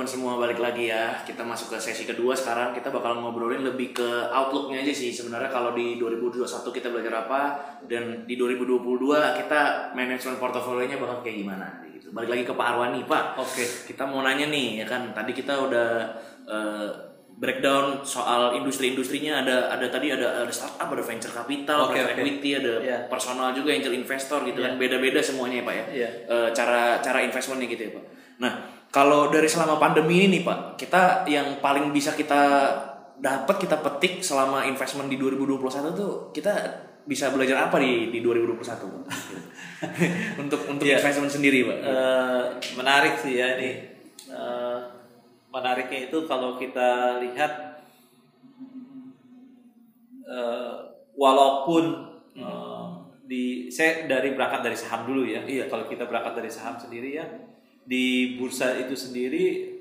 [0.02, 1.14] teman-teman semua balik lagi ya.
[1.22, 2.74] Kita masuk ke sesi kedua sekarang.
[2.74, 5.14] Kita bakal ngobrolin lebih ke outlooknya aja sih.
[5.14, 6.42] Sebenarnya kalau di 2021
[6.74, 7.40] kita belajar apa
[7.86, 8.82] dan di 2022
[9.38, 12.10] kita manajemen portofolionya bakal kayak gimana gitu.
[12.10, 13.24] Balik lagi ke Pak Arwani, Pak.
[13.38, 13.64] Oke.
[13.86, 15.88] Kita mau nanya nih ya kan tadi kita udah
[16.50, 16.88] eh,
[17.32, 22.22] breakdown soal industri-industrinya ada ada tadi ada ada startup, ada venture capital, Oke, private oke.
[22.26, 22.98] equity, ada Iya.
[23.06, 24.74] personal juga angel investor gitu kan.
[24.76, 24.80] Iya.
[24.82, 25.84] Beda-beda semuanya ya, Pak ya.
[25.94, 26.08] Iya.
[26.28, 28.04] Eh, cara cara investmentnya gitu ya, Pak.
[28.42, 28.52] Nah,
[28.92, 32.68] kalau dari selama pandemi ini nih, Pak, kita yang paling bisa kita
[33.16, 36.52] dapat kita petik selama investment di 2021 tuh kita
[37.09, 39.05] bisa belajar apa di di 2021 Pak?
[40.44, 41.00] untuk untuk Iya.
[41.00, 41.78] investment sendiri Pak.
[41.81, 42.42] Eh,
[42.76, 43.72] menarik sih ya ini.
[44.28, 44.78] Eh,
[45.48, 47.81] menariknya itu kalau kita lihat
[50.28, 50.74] eh,
[51.16, 51.85] walaupun
[52.37, 52.87] eh,
[53.24, 55.40] di saya dari berangkat dari saham dulu ya.
[55.48, 55.70] Iya.
[55.72, 57.24] Kalau kita berangkat dari saham sendiri ya
[57.83, 59.75] di bursa itu sendiri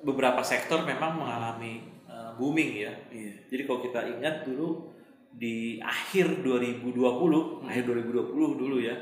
[0.00, 2.92] beberapa sektor memang mengalami eh, booming ya.
[3.10, 3.32] Iya.
[3.50, 4.88] Jadi kalau kita ingat dulu
[5.30, 6.90] di akhir 2020,
[7.66, 8.96] akhir 2020 dulu ya,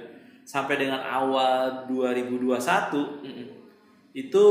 [0.44, 3.48] sampai dengan awal 2021 Mm-mm.
[4.12, 4.44] itu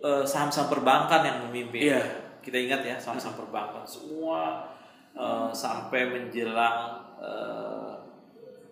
[0.00, 1.80] eh, saham-saham perbankan yang memimpin.
[1.96, 2.02] Iya.
[2.40, 4.68] Kita ingat ya saham-saham perbankan semua
[5.16, 7.92] eh, sampai menjelang eh,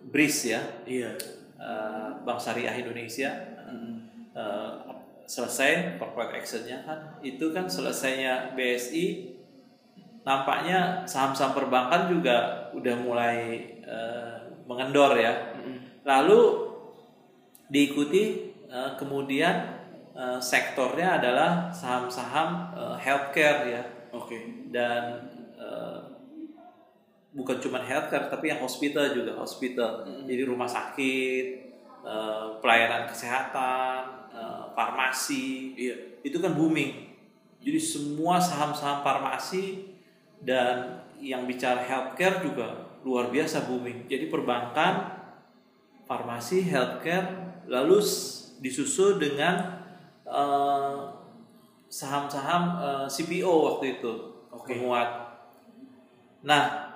[0.08, 1.10] BRIS ya, Iya.
[1.60, 3.28] eh, Bank Syariah Indonesia
[4.38, 4.72] eh,
[5.26, 9.34] selesai corporate actionnya kan, itu kan selesainya BSI
[10.28, 13.36] nampaknya saham-saham perbankan juga udah mulai
[13.80, 14.36] eh,
[14.68, 15.56] mengendor ya.
[16.04, 16.68] Lalu
[17.72, 19.56] diikuti eh, kemudian
[20.12, 24.68] eh, sektornya adalah saham-saham eh, healthcare ya Oke.
[24.68, 26.00] dan eh,
[27.32, 30.04] bukan cuma healthcare tapi yang hospital juga hospital.
[30.28, 31.46] Jadi rumah sakit,
[32.04, 34.17] eh, pelayanan kesehatan, eh,
[34.78, 36.22] farmasi Iya.
[36.22, 37.10] itu kan booming.
[37.58, 39.90] Jadi semua saham-saham farmasi
[40.46, 44.06] dan yang bicara healthcare juga luar biasa booming.
[44.06, 45.18] Jadi perbankan,
[46.06, 47.98] farmasi, healthcare, lalu
[48.62, 49.82] disusul dengan
[50.22, 50.98] eh,
[51.90, 54.12] saham-saham eh, CPO waktu itu
[54.54, 54.78] Oke.
[54.78, 55.10] menguat.
[56.46, 56.94] Nah,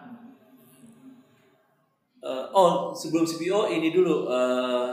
[2.23, 4.91] eh, oh sebelum CPO ini dulu eh,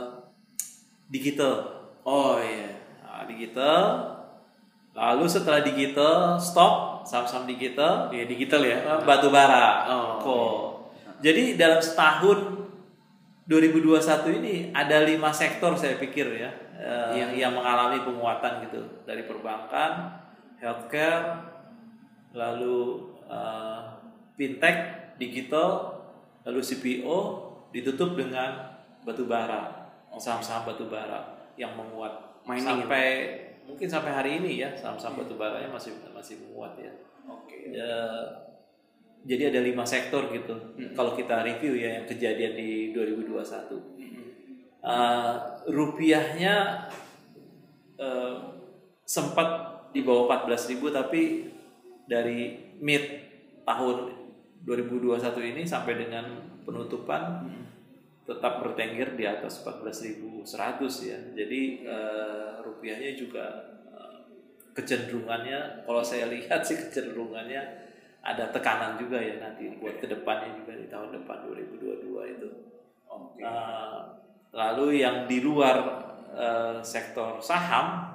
[1.06, 1.86] digital.
[2.02, 2.79] Oh iya.
[3.20, 3.84] Nah, digital.
[4.96, 8.80] Lalu setelah digital stop saham-saham digital Iya digital ya.
[8.80, 9.84] eh, batu bara.
[10.24, 10.88] Oh.
[11.20, 12.64] Jadi dalam setahun
[13.44, 16.48] 2021 ini ada lima sektor saya pikir ya
[16.80, 20.16] eh, yang yang mengalami penguatan gitu dari perbankan,
[20.56, 21.44] healthcare,
[22.32, 23.80] lalu eh,
[24.40, 26.00] fintech, digital,
[26.48, 27.18] lalu CPO
[27.68, 33.06] ditutup dengan batu bara, saham-saham batu bara yang menguat Mining sampai
[33.68, 36.92] mungkin sampai hari ini ya saham-saham batu baranya masih masih menguat ya.
[37.28, 37.70] Oke.
[37.70, 37.96] Ya,
[39.24, 40.54] jadi ada lima sektor gitu.
[40.96, 44.00] Kalau kita review ya yang kejadian di 2021,
[44.80, 46.88] Uh, rupiahnya
[48.00, 48.32] uh,
[49.04, 51.52] sempat di bawah 14.000 tapi
[52.08, 53.04] dari mid
[53.68, 54.08] tahun
[54.64, 55.20] 2021
[55.52, 56.24] ini sampai dengan
[56.64, 57.44] penutupan
[58.30, 60.46] tetap bertengger di atas 14.100
[61.10, 61.18] ya.
[61.34, 64.22] Jadi uh, rupiahnya juga uh,
[64.70, 67.90] kecenderungannya kalau saya lihat sih kecenderungannya
[68.22, 72.48] ada tekanan juga ya nanti buat ke depannya juga di tahun depan 2022 itu.
[73.10, 73.42] Oke.
[73.42, 74.14] Uh,
[74.54, 75.82] lalu yang di luar
[76.30, 78.06] uh, sektor saham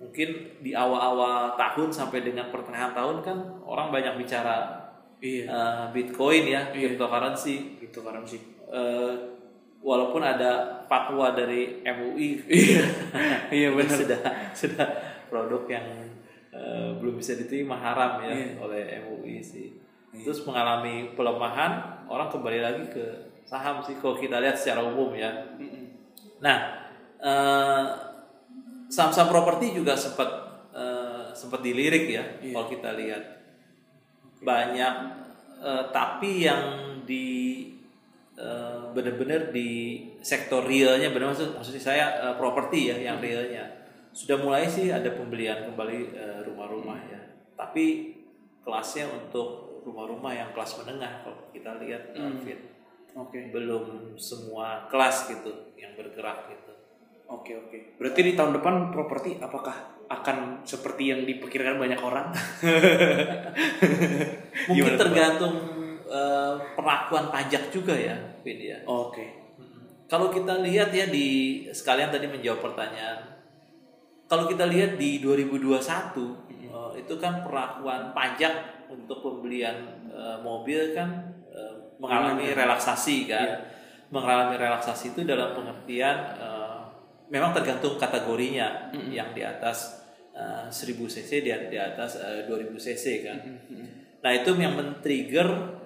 [0.00, 3.36] mungkin di awal-awal tahun sampai dengan pertengahan tahun kan
[3.68, 4.80] orang banyak bicara
[5.20, 5.44] Iya.
[5.44, 6.96] eh, Bitcoin ya, Iya.
[6.96, 7.76] cryptocurrency.
[8.24, 8.40] Sih.
[8.72, 9.12] Eh,
[9.80, 12.84] walaupun ada fatwa dari MUI, Iya.
[13.58, 13.96] Iya benar.
[13.96, 14.20] sudah
[14.52, 14.86] sudah
[15.26, 15.86] produk yang
[16.50, 18.48] eh, belum bisa diterima haram ya Iya.
[18.60, 19.68] oleh MUI sih.
[20.10, 23.04] Terus mengalami pelemahan, orang kembali lagi ke
[23.46, 25.30] saham sih kalau kita lihat secara umum ya.
[26.40, 26.58] Nah,
[27.16, 27.86] eh,
[28.86, 30.28] saham-saham properti juga sempat
[30.70, 32.52] eh, sempat dilirik ya Iya.
[32.52, 33.22] kalau kita lihat
[34.40, 34.94] banyak
[35.60, 36.62] eh, tapi yang
[37.04, 37.26] di
[38.40, 43.68] eh, benar-benar di sektor realnya benar maksud maksudnya saya eh, properti ya yang realnya
[44.10, 47.20] sudah mulai sih ada pembelian kembali eh, rumah-rumah ya
[47.54, 48.16] tapi
[48.64, 52.40] kelasnya untuk rumah-rumah yang kelas menengah kalau kita lihat Hmm.
[52.40, 52.60] Fit.
[53.10, 53.50] Oke.
[53.50, 56.70] belum semua kelas gitu yang bergerak gitu
[57.30, 57.94] Oke oke.
[57.94, 62.34] Berarti di tahun depan properti apakah akan seperti yang diperkirakan banyak orang?
[64.66, 65.54] mungkin Gimana tergantung
[66.10, 69.40] eh, perlakuan pajak juga ya Vin ya Oke.
[70.10, 73.30] Kalau kita lihat ya di sekalian tadi menjawab pertanyaan.
[74.26, 81.30] Kalau kita lihat di 2021 eh, itu kan perlakuan pajak untuk pembelian eh, mobil kan
[81.46, 83.46] eh, mengalami relaksasi kan.
[83.46, 83.58] Iya.
[84.10, 86.34] Mengalami relaksasi itu dalam pengertian
[87.30, 90.02] memang tergantung kategorinya yang di atas
[90.34, 90.74] eh, 1000
[91.06, 93.38] cc di, di atas eh, 2000 cc kan.
[94.20, 95.79] Nah itu yang men-trigger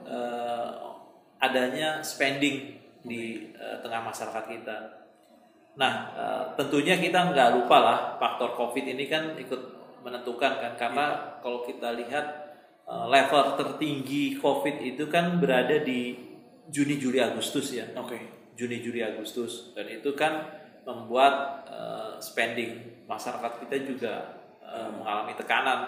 [1.51, 4.77] adanya spending di eh, tengah masyarakat kita.
[5.77, 9.61] Nah eh, tentunya kita nggak lupa lah faktor COVID ini kan ikut
[10.05, 12.27] menentukan kan karena kalau kita lihat
[12.89, 16.17] eh, level tertinggi COVID itu kan berada di
[16.69, 17.85] Juni Juli Agustus ya.
[18.01, 18.49] Oke.
[18.55, 24.15] Juni Juli Agustus dan itu kan membuat eh, spending masyarakat kita juga
[24.65, 25.81] eh, mengalami tekanan.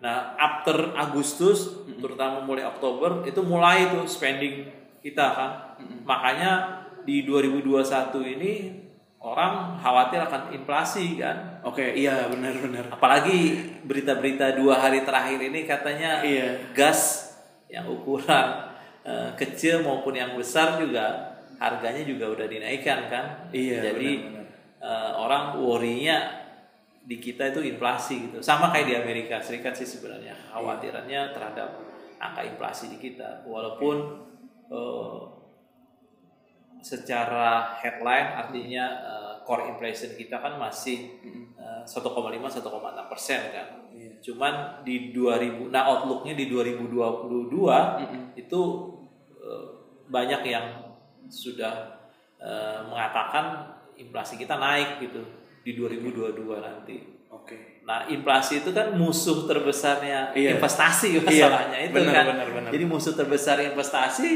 [0.00, 4.66] Nah, after Agustus, terutama mulai Oktober, itu mulai tuh spending
[5.00, 5.50] kita kan.
[6.04, 6.50] Makanya
[7.04, 8.52] di 2021 ini
[9.20, 11.60] orang khawatir akan inflasi kan.
[11.62, 12.88] Oke, iya benar-benar.
[12.88, 13.52] Apalagi
[13.84, 16.72] berita-berita dua hari terakhir ini katanya Iya.
[16.72, 17.32] gas
[17.68, 23.24] yang ukuran eh, kecil maupun yang besar juga harganya juga udah dinaikkan kan.
[23.52, 24.46] Iya, Jadi benar-benar.
[24.80, 26.39] eh, orang worry-nya
[27.10, 28.38] di kita itu inflasi gitu.
[28.38, 31.82] Sama kayak di Amerika Serikat sih sebenarnya khawatirannya terhadap
[32.22, 33.42] angka inflasi di kita.
[33.50, 33.96] Walaupun
[34.70, 35.20] eh,
[36.78, 41.18] secara headline artinya eh, core inflation kita kan masih
[41.58, 43.66] eh, 1,5 1,6 persen kan.
[43.90, 44.22] Iya.
[44.22, 48.60] Cuman di 2000, nah outlooknya di 2022 itu
[49.34, 49.66] eh,
[50.06, 50.94] banyak yang
[51.26, 52.06] sudah
[52.38, 56.96] eh, mengatakan inflasi kita naik gitu di 2022 nanti.
[57.30, 57.80] Oke.
[57.86, 60.56] Nah, inflasi itu kan musuh terbesarnya Iya.
[60.58, 62.24] investasi Iya, masalahnya itu benar, kan.
[62.34, 62.70] benar, benar.
[62.74, 64.28] Jadi musuh terbesar investasi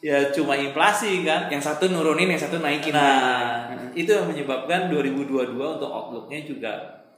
[0.00, 1.52] ya cuma inflasi kan.
[1.52, 2.92] Yang satu nurunin, yang satu naikin.
[2.96, 3.68] Nah,
[4.00, 6.72] itu yang menyebabkan 2022 untuk outlooknya juga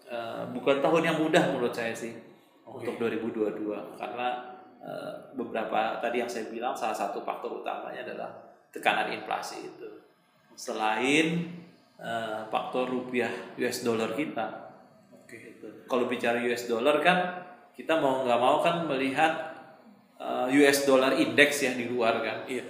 [0.07, 2.13] eh, bukan tahun yang mudah menurut saya sih
[2.67, 4.29] untuk 2022 karena
[4.83, 8.31] eh, beberapa tadi yang saya bilang salah satu faktor utamanya adalah
[8.73, 9.89] tekanan inflasi itu.
[10.53, 11.49] Selain
[12.03, 14.47] eh, faktor rupiah US dollar kita.
[15.15, 15.39] Oke.
[15.39, 15.87] Gitu.
[15.87, 17.19] Kalau bicara US dollar kan
[17.73, 19.33] kita mau nggak mau kan melihat
[20.19, 22.65] eh, US dollar index ya di luar kan Iya.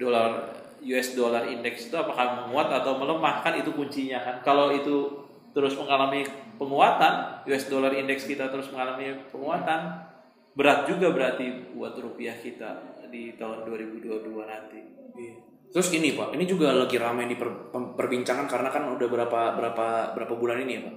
[0.00, 5.28] dolar US dollar index itu apakah menguat atau melemah kan itu kuncinya kan kalau itu
[5.52, 6.24] terus mengalami
[6.56, 10.08] penguatan US dollar index kita terus mengalami penguatan
[10.56, 14.80] berat juga berarti buat rupiah kita di tahun 2022 nanti
[15.20, 15.49] Iya.
[15.70, 19.86] Terus ini Pak, ini juga lagi ramai diperbincangan karena kan udah berapa berapa
[20.18, 20.94] berapa bulan ini ya Pak.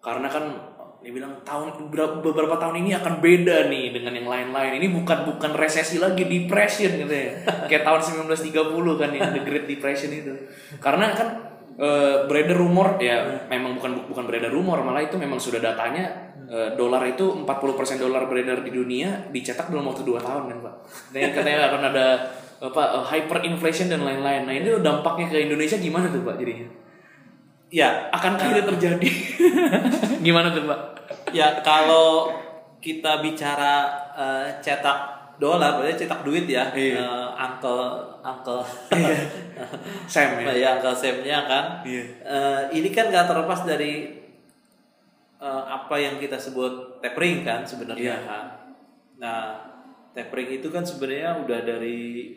[0.00, 0.44] Karena kan
[1.00, 4.76] dia bilang tahun ber- beberapa tahun ini akan beda nih dengan yang lain-lain.
[4.76, 7.32] Ini bukan bukan resesi lagi, depression gitu ya.
[7.72, 10.36] Kayak tahun 1930 kan yang the Great Depression itu.
[10.76, 11.28] Karena kan
[11.80, 16.76] eh, beredar rumor ya memang bukan bukan beredar rumor malah itu memang sudah datanya eh,
[16.76, 17.48] dolar itu 40%
[17.96, 20.74] dolar beredar di dunia dicetak dalam waktu 2 tahun kan Pak.
[21.16, 22.06] Dan katanya akan ada
[22.60, 24.44] apa eh, hyperinflation dan lain-lain.
[24.44, 26.68] Nah, ini dampaknya ke Indonesia gimana tuh Pak jadinya?
[27.70, 29.10] ya Akankah itu terjadi?
[30.26, 30.80] gimana tuh Pak?
[31.30, 32.34] ya kalau
[32.78, 34.98] kita bicara eh, cetak
[35.38, 36.98] dolar berarti cetak duit ya Iya.
[36.98, 38.60] Eh, uncle uncle
[40.12, 40.50] Sam ya.
[40.52, 42.02] ya uncle Sam-nya kan Iya.
[42.20, 44.18] Eh, ini kan nggak terlepas dari
[45.38, 48.26] eh, apa yang kita sebut tapering kan sebenarnya Iya.
[48.26, 48.44] kan.
[49.16, 49.40] Nah,
[50.10, 52.34] tapering itu kan sebenarnya udah dari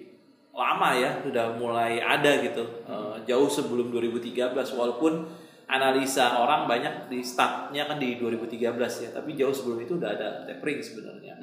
[0.54, 2.63] lama ya, sudah mulai ada gitu.
[2.86, 5.26] Eh, jauh sebelum 2013 walaupun
[5.66, 10.28] analisa orang banyak di startnya kan di 2013 ya, tapi jauh sebelum itu udah ada
[10.46, 11.34] tapering sebenarnya.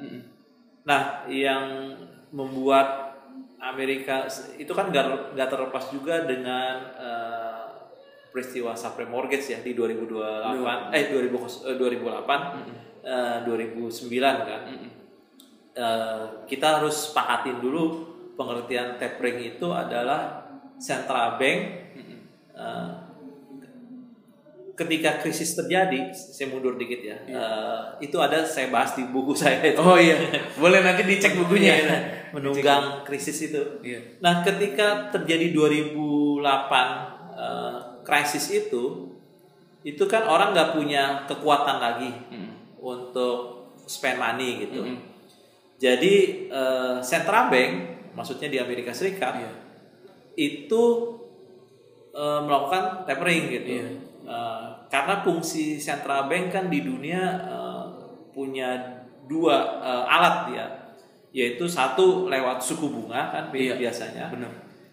[0.87, 1.93] Nah, yang
[2.31, 3.11] membuat
[3.61, 4.25] Amerika
[4.57, 7.61] itu kan nggak nggak terlepas juga dengan eh,
[8.33, 14.61] peristiwa subprime mortgage ya di 2028 eh 2000 eh, 2008 eh, 2009 kan.
[15.71, 18.10] Eh, kita harus sepakatin dulu
[18.41, 20.49] pengertian tapering itu adalah
[20.81, 21.59] central bank
[22.57, 22.89] eh,
[24.81, 27.17] ketika krisis terjadi, saya mundur dikit ya.
[27.29, 29.77] eh, itu ada saya bahas di buku saya itu.
[29.77, 30.17] Oh iya,
[30.57, 31.73] boleh nanti dicek bukunya.
[31.77, 31.97] Iya,
[32.33, 33.61] menunggang krisis itu.
[33.85, 34.17] Iya.
[34.23, 36.41] Nah, ketika terjadi 2008
[37.37, 39.13] eh, krisis itu,
[39.85, 42.11] itu kan orang nggak punya kekuatan lagi
[42.81, 44.81] untuk spend money gitu.
[45.81, 46.13] Jadi
[46.49, 47.71] eh, central bank,
[48.13, 49.51] maksudnya di Amerika Serikat, Iya.
[50.35, 50.83] itu
[52.11, 53.71] eh, melakukan tapering gitu.
[54.27, 57.83] Eh, karena fungsi central bank kan di dunia eh,
[58.35, 60.65] punya dua eh, alat dia,
[61.31, 63.75] yaitu satu lewat suku bunga kan Iya.
[63.79, 64.51] biasanya, Benar.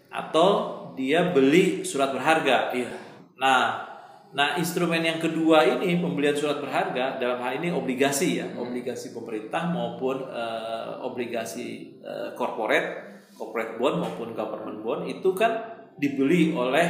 [0.09, 0.49] atau
[0.95, 2.71] dia beli surat berharga.
[2.75, 2.91] Iya.
[3.39, 3.88] Nah,
[4.29, 9.73] nah instrumen yang kedua ini pembelian surat berharga dalam hal ini obligasi ya, obligasi pemerintah
[9.73, 16.87] maupun eh, obligasi eh, corporate, corporate bond maupun government bond itu kan dibeli oleh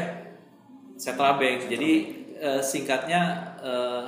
[0.99, 1.71] central bank.
[1.71, 1.91] Jadi
[2.43, 3.21] eh, singkatnya
[3.63, 4.07] eh,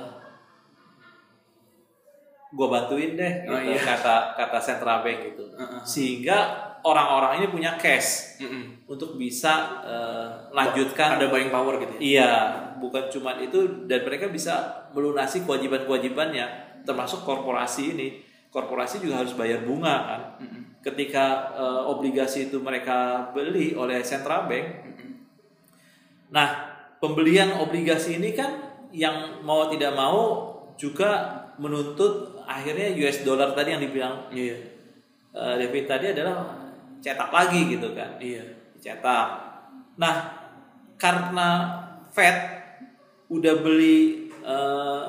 [2.52, 3.96] gua bantuin deh Oh, gitu, iya.
[3.96, 5.44] kata kata central bank gitu.
[5.56, 5.80] Heeh.
[5.88, 6.38] Sehingga
[6.82, 8.86] orang-orang ini punya cash Mm-mm.
[8.90, 12.00] untuk bisa eh, lanjutkan Ada buying power gitu ya.
[12.02, 12.32] Iya,
[12.82, 14.54] bukan cuma itu dan mereka bisa
[14.92, 16.46] melunasi kewajiban-kewajibannya
[16.82, 18.08] termasuk korporasi ini.
[18.52, 20.22] Korporasi juga harus bayar bunga kan.
[20.82, 24.66] Ketika eh, obligasi itu mereka beli oleh central bank.
[26.32, 26.48] Nah,
[26.98, 28.50] pembelian obligasi ini kan
[28.92, 34.56] yang mau tidak mau juga menuntut akhirnya US dollar tadi yang dibilang Iya.
[35.32, 36.61] eh, David tadi adalah
[37.02, 38.46] cetak lagi gitu kan Iya.
[38.78, 39.28] cetak.
[39.98, 40.14] Nah,
[40.96, 41.48] karena
[42.08, 42.36] Fed
[43.26, 45.02] udah beli eh,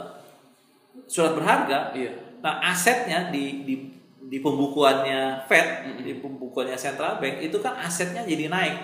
[1.06, 2.38] surat berharga, Iya.
[2.41, 3.75] nah asetnya di di
[4.23, 8.77] di pembukuannya Fed, di pembukuannya Central Bank itu kan asetnya jadi naik.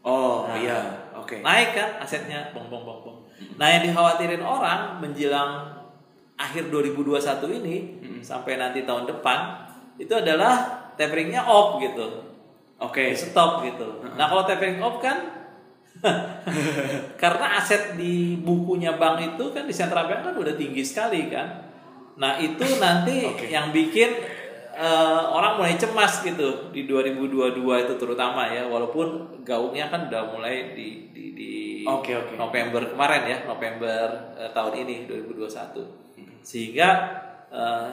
[0.00, 0.78] Oh Nah, iya.
[1.16, 1.40] Oke.
[1.40, 3.18] Naik kan asetnya, bong bong bong bong.
[3.56, 5.74] Nah, yang dikhawatirin orang menjelang
[6.38, 7.76] akhir 2021 ini
[8.22, 9.38] sampai nanti tahun depan
[9.98, 12.28] itu adalah taperingnya off gitu.
[12.78, 13.10] Oke.
[13.14, 14.02] stop gitu.
[14.14, 15.34] Nah kalau tapering off kan
[17.22, 21.58] karena aset di bukunya bank itu kan di central bank kan udah tinggi sekali kan.
[22.18, 23.50] Nah itu nanti Oke.
[23.50, 24.14] yang bikin
[24.78, 30.78] eh, orang mulai cemas gitu di 2022 itu terutama ya walaupun gaungnya kan udah mulai
[30.78, 31.50] di di, di
[31.82, 32.36] Oke, oke.
[32.38, 34.06] November kemarin ya November
[34.38, 36.88] eh, tahun ini 2021 sehingga
[37.50, 37.90] eh,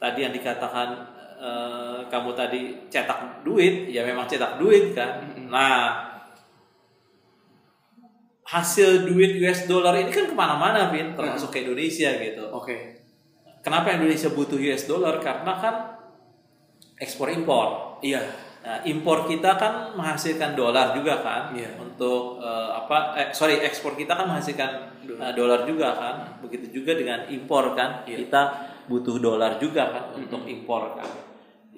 [0.00, 5.22] tadi yang dikatakan eh, kamu tadi cetak duit ya memang cetak duit kan.
[5.46, 6.08] Nah
[8.48, 12.48] hasil duit US dollar ini kan ke mana-mana Vin termasuk ke Indonesia gitu.
[12.50, 12.96] Oke.
[13.60, 15.20] kenapa Indonesia butuh US dollar?
[15.20, 15.74] Karena kan
[16.96, 18.00] ekspor impor.
[18.00, 18.24] Iya.
[18.58, 21.52] Nah, impor kita kan menghasilkan dolar juga kan.
[21.52, 21.76] Iya.
[21.76, 24.96] untuk eh, apa eh, sorry ekspor kita kan menghasilkan
[25.36, 25.68] dolar.
[25.68, 26.40] juga kan.
[26.40, 28.08] Begitu juga dengan impor kan.
[28.08, 28.24] Iya.
[28.24, 28.42] kita
[28.88, 31.27] butuh dolar juga kan untuk impor kan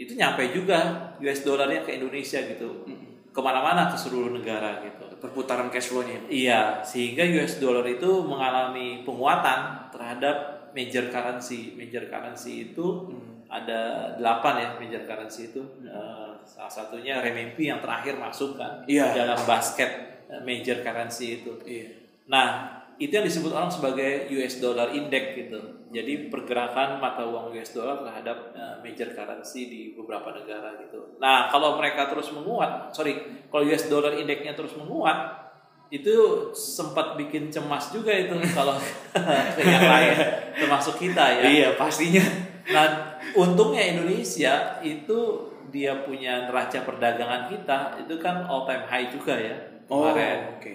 [0.01, 2.89] itu nyampe juga US dolarnya ke Indonesia gitu
[3.31, 6.17] ke mana-mana ke seluruh negara gitu Perputaran cash flow-nya.
[6.33, 11.77] Iya, sehingga US dollar itu mengalami penguatan terhadap major currency.
[11.77, 13.13] Major currency itu
[13.45, 15.61] ada delapan ya major currency itu.
[15.85, 19.13] Eh, salah satunya renminbi yang terakhir masuk kan Iya.
[19.13, 21.53] dalam basket eh, major currency itu.
[21.69, 22.01] Iya.
[22.33, 25.57] Nah, itu yang disebut orang sebagai US dollar index gitu.
[25.89, 31.17] Jadi pergerakan mata uang US dollar terhadap eh, major currency di beberapa negara gitu.
[31.17, 33.17] Nah, kalau mereka terus menguat, sorry,
[33.49, 35.49] kalau US dollar indexnya terus menguat,
[35.89, 36.15] itu
[36.53, 40.15] sempat bikin cemas juga itu kalau ke yang lain,
[40.61, 41.43] termasuk kita ya.
[41.49, 42.23] Iya pastinya.
[42.69, 49.39] Nah, untungnya Indonesia itu dia punya neraca perdagangan kita itu kan all time high juga
[49.39, 49.55] ya
[49.87, 50.75] Oh kemarin oke.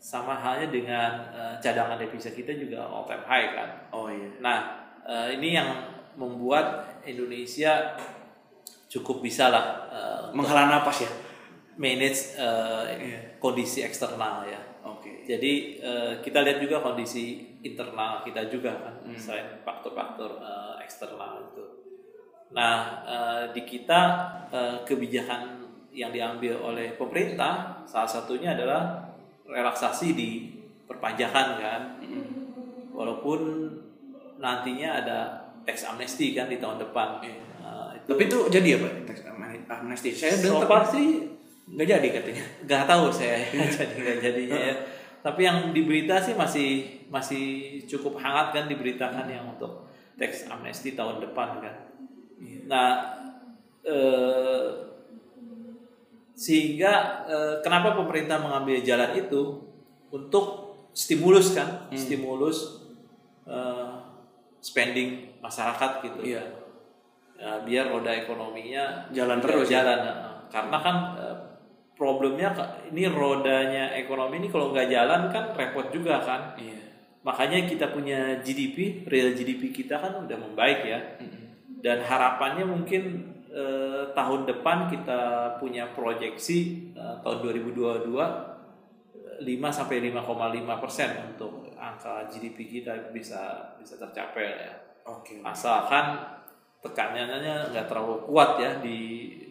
[0.00, 3.68] Sama halnya dengan eh, cadangan devisa kita juga all time high kan.
[3.92, 4.32] Oh iya.
[4.40, 4.58] Nah,
[5.04, 5.68] eh, ini yang
[6.16, 7.94] membuat Indonesia
[8.88, 11.10] cukup bisa lah eh, Menghela napas ya.
[11.76, 13.20] manage eh, Iya.
[13.38, 14.58] kondisi eksternal ya.
[14.82, 15.22] Oke.
[15.22, 19.12] Jadi eh, kita lihat juga kondisi internal kita juga kan, Hmm.
[19.16, 21.64] selain faktor-faktor eh, eksternal itu.
[22.50, 24.00] Nah, eh, di kita
[24.48, 25.60] eh, kebijakan
[25.92, 29.09] yang diambil oleh pemerintah salah satunya adalah
[29.50, 30.30] relaksasi di
[30.86, 31.82] perpajakan kan.
[32.94, 33.40] Walaupun
[34.40, 35.18] nantinya ada
[35.66, 37.20] tax amnesty kan di tahun depan.
[37.60, 38.92] Nah, itu Tapi itu jadi ya Pak?
[39.06, 39.18] Tax
[39.70, 40.10] amnesty.
[40.14, 41.28] Saya so dengar far sih
[41.70, 42.44] nggak jadi katanya.
[42.66, 43.38] nggak tahu saya
[43.78, 44.74] jadi nggak jadinya ya.
[45.20, 46.68] Tapi yang di berita sih masih
[47.12, 47.46] masih
[47.84, 49.86] cukup hangat kan diberitakan yang untuk
[50.16, 51.76] tax amnesty tahun depan kan.
[52.66, 52.88] Nah,
[53.84, 54.89] eh,
[56.40, 56.92] sehingga
[57.28, 59.60] eh, kenapa pemerintah mengambil jalan itu
[60.08, 62.88] untuk stimulus kan, stimulus
[63.44, 63.92] eh,
[64.64, 66.20] spending masyarakat gitu.
[66.24, 66.44] Iya.
[67.40, 69.80] Ya, biar roda ekonominya Jalan terus ya?
[69.80, 69.98] jalan.
[70.00, 70.16] Nah,
[70.48, 71.36] Karena kan eh,
[71.92, 72.56] problemnya
[72.88, 76.56] ini rodanya ekonomi ini kalau nggak jalan kan repot juga kan.
[76.56, 76.80] Iya.
[77.20, 81.20] Makanya kita punya GDP, real GDP kita kan udah membaik ya.
[81.80, 85.20] Dan harapannya mungkin eh, tahun depan kita
[85.58, 93.74] punya proyeksi eh, tahun 2022 eh, 5 sampai 5,5 persen untuk angka GDP kita bisa
[93.76, 94.72] bisa tercapai ya.
[95.08, 95.40] Oke.
[95.42, 96.38] Asalkan
[96.80, 98.98] tekanannya nggak terlalu kuat ya di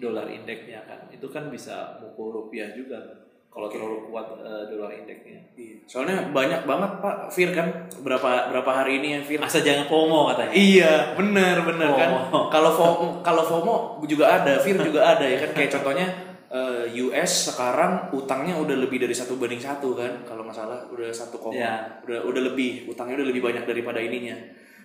[0.02, 1.10] dolar indeksnya kan.
[1.14, 5.42] Itu kan bisa mukul rupiah juga kalau terlalu kuat eh, dolar indeksnya.
[5.58, 5.76] Iya.
[5.84, 7.68] Soalnya banyak banget Pak Fir kan
[8.00, 10.54] berapa berapa hari ini yang Fir Asal jangan FOMO katanya.
[10.54, 12.10] Iya, bener bener kan.
[12.54, 13.76] Kalau FOMO, kalau FOMO
[14.06, 15.50] juga ada, Fir juga ada ya kan.
[15.52, 16.08] Kayak contohnya
[16.50, 21.10] eh, US sekarang utangnya udah lebih dari satu banding satu kan, kalau nggak salah udah
[21.10, 21.74] satu koma, Iya.
[22.06, 24.38] udah udah lebih utangnya udah lebih banyak daripada ininya.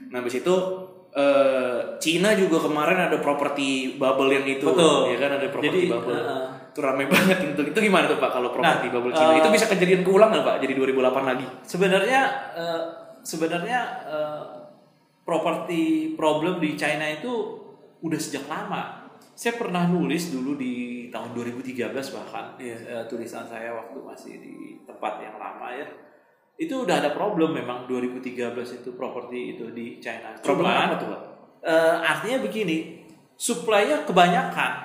[0.09, 0.55] Nah, habis itu
[1.15, 5.15] eh, Cina juga kemarin ada properti bubble yang itu, Betul.
[5.15, 6.17] ya kan ada properti bubble.
[6.17, 7.63] eh, itu rame banget itu.
[7.65, 9.31] Itu gimana tuh Pak kalau properti Nah, bubble Cina?
[9.31, 10.57] eh, itu bisa kejadian keulang nggak Pak?
[10.59, 11.47] Jadi 2008 lagi?
[11.63, 12.21] Sebenarnya
[12.53, 12.83] eh,
[13.23, 14.43] sebenarnya eh,
[15.23, 17.33] properti problem di China itu
[18.01, 19.07] udah sejak lama.
[19.33, 20.75] Saya pernah nulis dulu di
[21.09, 22.77] tahun 2013 bahkan Iya.
[22.77, 25.87] eh, tulisan saya waktu masih di tempat yang lama ya.
[26.55, 28.31] Itu udah ada problem memang 2013
[28.77, 30.35] itu properti itu di China.
[30.39, 31.21] Problem Cuman, apa tuh Pak?
[31.63, 32.77] eh, artinya begini,
[33.35, 34.84] supply-nya kebanyakan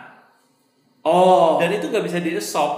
[1.02, 2.72] Oh, dan itu nggak bisa di-stop.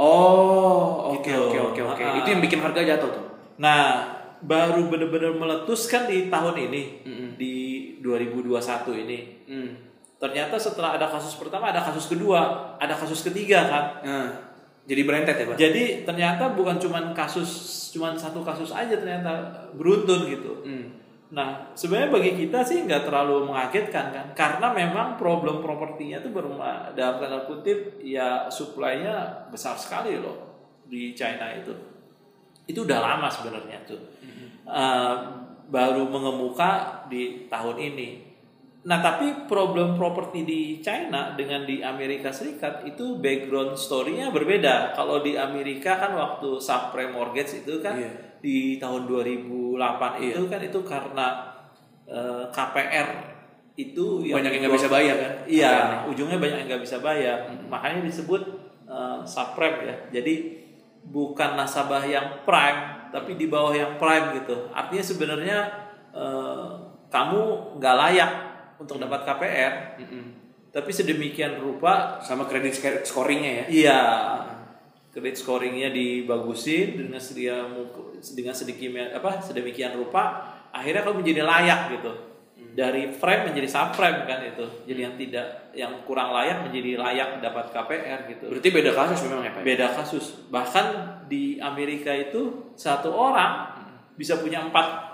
[0.00, 1.36] Oh, oke Gitu.
[1.36, 2.02] oke oke oke.
[2.02, 2.16] Ah.
[2.20, 3.24] Itu yang bikin harga jatuh tuh.
[3.60, 4.08] Nah,
[4.40, 7.28] baru benar-benar meletus kan di tahun ini Mm-mm.
[7.36, 7.54] di
[8.00, 9.18] 2021 ini.
[9.44, 9.70] Hmm.
[10.16, 12.40] Ternyata setelah ada kasus pertama, ada kasus kedua,
[12.76, 13.84] ada kasus ketiga kan.
[14.04, 14.28] Nah,
[14.84, 15.56] jadi berentet ya, Pak?
[15.56, 17.48] Jadi ternyata bukan cuman kasus,
[17.92, 19.32] cuman satu kasus aja ternyata
[19.76, 20.64] beruntun gitu.
[20.64, 20.99] Hmm.
[21.30, 26.90] Nah, sebenarnya bagi kita sih nggak terlalu mengagetkan kan, karena memang problem propertinya itu berma
[26.98, 31.70] dalam tanda kutip ya supply-nya besar sekali loh di China itu.
[32.66, 34.00] Itu udah lama sebenarnya tuh,
[34.70, 35.16] Eh,
[35.70, 38.30] baru mengemuka di tahun ini.
[38.80, 44.94] Nah, tapi problem properti di China dengan di Amerika Serikat itu background story-nya berbeda.
[44.94, 48.29] Kalau di Amerika kan waktu subprime mortgage itu kan Iya.
[48.40, 49.76] Di tahun 2008
[50.20, 51.26] itu kan itu karena
[52.08, 53.08] eh, KPR
[53.78, 55.32] itu Banyak yang nggak bisa bayar kan?
[55.48, 55.72] Iya,
[56.04, 57.48] ujungnya banyak yang nggak bisa bayar.
[57.68, 58.42] Makanya disebut
[58.84, 59.96] eh, subprime ya.
[60.20, 60.60] Jadi
[61.00, 64.68] bukan nasabah yang prime, tapi di bawah yang prime gitu.
[64.72, 65.58] Artinya sebenarnya
[66.12, 66.68] eh,
[67.08, 67.40] kamu
[67.80, 68.32] nggak layak
[68.80, 70.24] untuk dapat KPR, Mm-mm.
[70.72, 73.64] tapi sedemikian rupa Sama kredit sc- scoringnya ya?
[73.68, 74.00] Iya.
[75.10, 77.66] Kredit scoringnya dibagusin dengan sedia
[78.30, 82.12] dengan sedemikian apa sedemikian rupa akhirnya kamu menjadi layak gitu.
[82.70, 84.66] Dari prime menjadi subprime kan itu.
[84.86, 88.44] Jadi yang tidak yang kurang layak menjadi layak dapat KPR gitu.
[88.46, 89.62] Berarti beda kasus memang ya, Pak?
[89.66, 90.24] Beda kasus.
[90.46, 90.86] Bahkan
[91.26, 93.74] di Amerika itu satu orang
[94.14, 95.10] bisa punya empat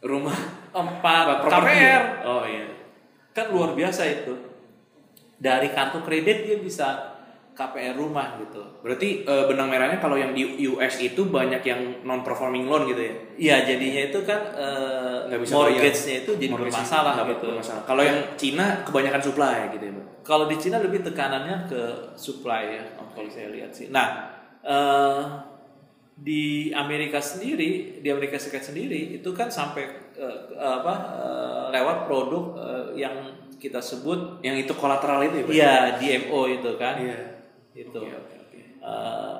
[0.00, 0.38] Rumah
[0.80, 2.04] empat properti KPR.
[2.24, 2.66] Oh iya.
[3.36, 4.32] Kan luar biasa itu.
[5.40, 7.09] Dari kartu kredit dia bisa
[7.60, 8.64] KPR rumah gitu.
[8.80, 13.04] Berarti eh, benang merahnya kalau yang di US itu banyak yang non performing loan gitu
[13.04, 13.14] ya?
[13.36, 17.46] Iya jadinya itu kan eh, Nggak bisa mortgage-nya itu jadi Mortgage bermasalah gitu.
[17.52, 17.82] bermasalah.
[17.84, 20.04] Kalau yang Cina kebanyakan supply gitu ya?
[20.24, 21.82] Kalau di Cina lebih tekanannya ke
[22.16, 23.92] supply ya, kalau saya lihat sih.
[23.92, 24.08] Nah
[24.64, 25.22] eh,
[26.20, 29.84] di Amerika sendiri, di Amerika Serikat sendiri itu kan sampai
[30.16, 33.16] eh, apa eh, lewat produk eh, yang
[33.60, 35.52] kita sebut Yang itu kolateral itu ya, Pak?
[35.52, 36.96] ya DMO itu kan.
[36.96, 37.39] Iya.
[37.74, 38.00] Itu.
[38.02, 38.58] Oke, oke, oke.
[38.60, 39.36] Eh,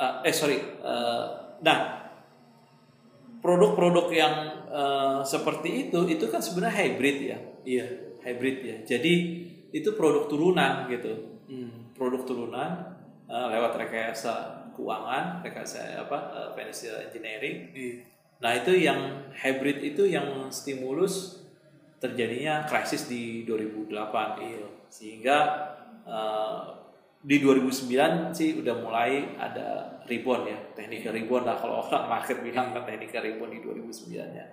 [0.00, 0.58] eh, eh sorry.
[0.60, 1.26] Eh,
[1.60, 1.78] nah
[3.40, 4.34] produk-produk yang
[4.68, 7.38] eh, seperti itu itu kan sebenarnya hybrid ya.
[7.64, 7.86] Iya.
[8.20, 8.76] hybrid ya.
[8.84, 9.14] Jadi
[9.72, 11.40] itu produk turunan gitu.
[11.48, 11.92] Hmm.
[11.96, 12.70] Produk turunan
[13.28, 17.56] eh, lewat rekayasa keuangan, rekayasa apa eh, financial engineering.
[17.72, 17.96] Iya.
[18.40, 19.00] Nah itu yang
[19.36, 21.44] hybrid itu yang stimulus
[22.00, 24.68] terjadinya krisis di 2008 gitu.
[24.88, 25.38] Sehingga
[26.04, 26.79] eh,
[27.20, 32.72] di 2009 sih udah mulai ada ribbon ya teknik ribbon lah kalau orang market bilang
[32.72, 34.46] kan teknik ribbon di 2009 ya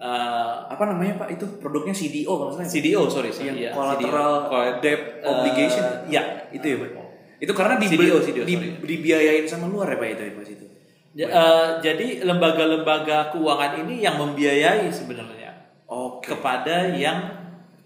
[0.00, 1.28] Eh, Apa namanya Pak?
[1.30, 2.64] Itu produknya CDO salah.
[2.64, 4.80] CDO sorry sorry Yang ya, collateral CDO.
[4.80, 5.84] Debt Eh, obligation.
[6.08, 6.90] ya Itu ya Pak.
[7.36, 8.70] Itu karena di, CDO, CDO, di- sorry.
[8.80, 10.66] dibiayain sama luar ya Pak itu ya Pak itu.
[11.12, 16.32] Ja- eh, jadi lembaga-lembaga keuangan ini yang membiayai sebenarnya Oke.
[16.32, 17.18] kepada yang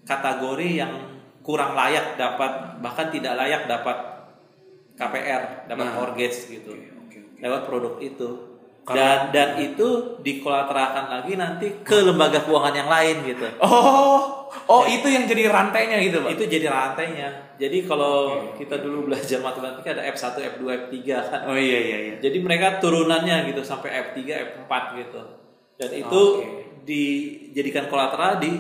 [0.03, 1.14] kategori yang
[1.45, 3.97] kurang layak dapat bahkan tidak layak dapat
[4.97, 5.95] KPR, dapat Nah.
[5.95, 6.73] mortgage gitu.
[6.73, 7.19] Oke, oke.
[7.39, 8.29] Lewat produk itu.
[8.85, 9.89] Karena- Dan dan itu
[10.21, 13.49] dikolateralkan lagi nanti ke lembaga keuangan yang lain gitu.
[13.65, 16.37] Oh, oh itu yang jadi rantainya gitu Pak.
[16.37, 17.57] Itu jadi rantainya.
[17.57, 21.41] Jadi kalau kita dulu belajar matematika ada F1, F2, F3 kan.
[21.49, 22.15] Oh iya iya iya.
[22.21, 24.21] Jadi mereka turunannya gitu sampai F3,
[24.53, 25.21] F4 gitu.
[25.81, 26.85] Dan itu Oke.
[26.85, 28.53] dijadikan kolateral di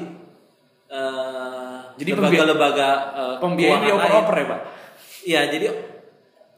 [0.89, 4.61] eh, Jadi lembaga-lembaga eh, Pembiayaan keuangan dioper-oper ya Pak.
[5.25, 5.67] Iya, jadi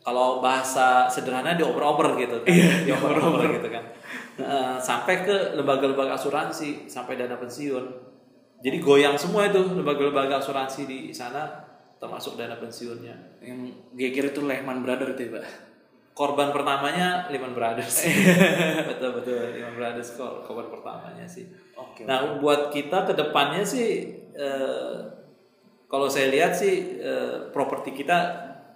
[0.01, 2.51] kalau bahasa sederhana dioper-oper gitu kan.
[2.51, 3.85] Iya, dioper-oper gitu kan.
[4.37, 7.85] Eh, sampai ke lembaga-lembaga asuransi, sampai dana pensiun.
[8.61, 11.45] Jadi goyang semua itu lembaga-lembaga asuransi di sana
[11.97, 13.41] termasuk dana pensiunnya.
[13.41, 13.59] Yang
[13.93, 15.45] geger itu Lehman Brothers itu ya Pak.
[16.17, 18.09] korban pertamanya Lehman Brothers.
[18.89, 21.45] betul betul Lehman Brothers kor- korban pertamanya sih.
[21.77, 22.09] Oke.
[22.09, 24.97] Nah buat kita ke depannya sih eh,
[25.87, 28.19] kalau saya lihat sih eh, properti kita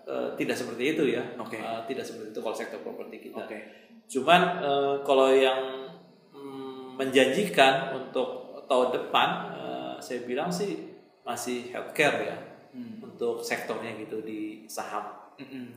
[0.06, 1.22] eh, tidak seperti itu ya.
[1.38, 1.58] Oke.
[1.58, 3.42] Eh, tidak seperti itu kalau sektor properti kita.
[3.46, 3.58] Oke.
[4.06, 5.90] Cuman eh, kalau yang
[6.34, 10.90] mm, menjanjikan untuk tahun depan eh, saya bilang sih
[11.26, 12.38] masih healthcare ya
[12.70, 13.02] Hmm.
[13.02, 15.10] untuk sektornya gitu di saham.
[15.42, 15.74] Mm-mm.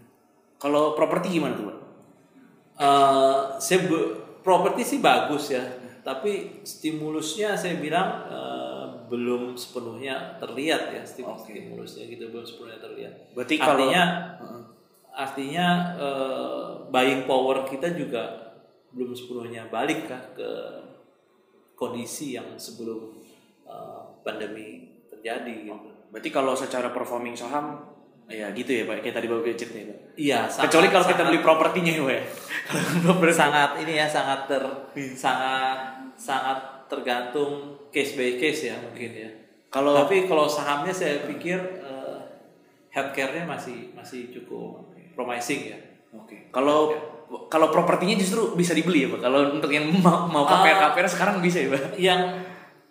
[0.61, 1.73] Kalau properti gimana tuh?
[2.77, 3.79] Eh, saya
[4.45, 5.65] properti sih bagus ya,
[6.05, 8.62] tapi stimulusnya saya bilang eh,
[9.13, 11.53] belum sepenuhnya terlihat ya stimulus Oke.
[11.53, 13.13] stimulusnya gitu belum sepenuhnya terlihat.
[13.37, 14.03] Berarti kalau artinya
[14.41, 14.61] Heeh.
[15.13, 15.67] artinya
[16.01, 18.23] eh, buying power kita juga
[18.89, 20.49] belum sepenuhnya balik kah ke
[21.75, 23.13] kondisi yang sebelum
[23.69, 25.89] eh, pandemi terjadi gitu.
[26.09, 27.85] Berarti kalau secara performing saham
[28.25, 29.99] ya gitu ya Pak, kayak tadi Bapak cerita ya Pak.
[30.15, 32.21] Iya, sangat- Kecuali kalau kita sangat- beli propertinya ya Pak.
[33.05, 34.63] Kalau sangat ini ya sangat ter
[35.13, 35.79] sangat
[36.17, 36.57] sangat
[36.93, 37.51] tergantung
[37.89, 39.29] case by case ya mungkin ya.
[39.67, 42.17] Kalau Tapi kalau sahamnya saya pikir eh,
[42.89, 45.77] healthcare-nya masih masih cukup promising ya.
[46.13, 46.53] Oke.
[46.53, 46.93] Kalau
[47.49, 49.21] kalau propertinya justru bisa dibeli ya Pak.
[49.23, 51.83] Kalau untuk yang mau mau KPR KPR sekarang bisa ya Pak.
[51.97, 52.21] Yang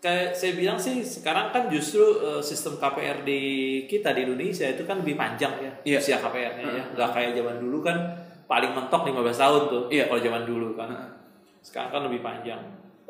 [0.03, 3.41] kayak saya bilang sih sekarang kan justru eh, sistem KPR di
[3.87, 5.99] kita di Indonesia itu kan lebih panjang ya Iya.
[6.03, 6.85] usia KPR-nya ya.
[6.99, 7.97] Nggak kayak zaman dulu kan
[8.51, 9.83] paling mentok 15 tahun tuh.
[9.87, 10.11] Iya.
[10.11, 10.91] Kalau zaman dulu kan.
[11.63, 12.59] Sekarang kan lebih panjang.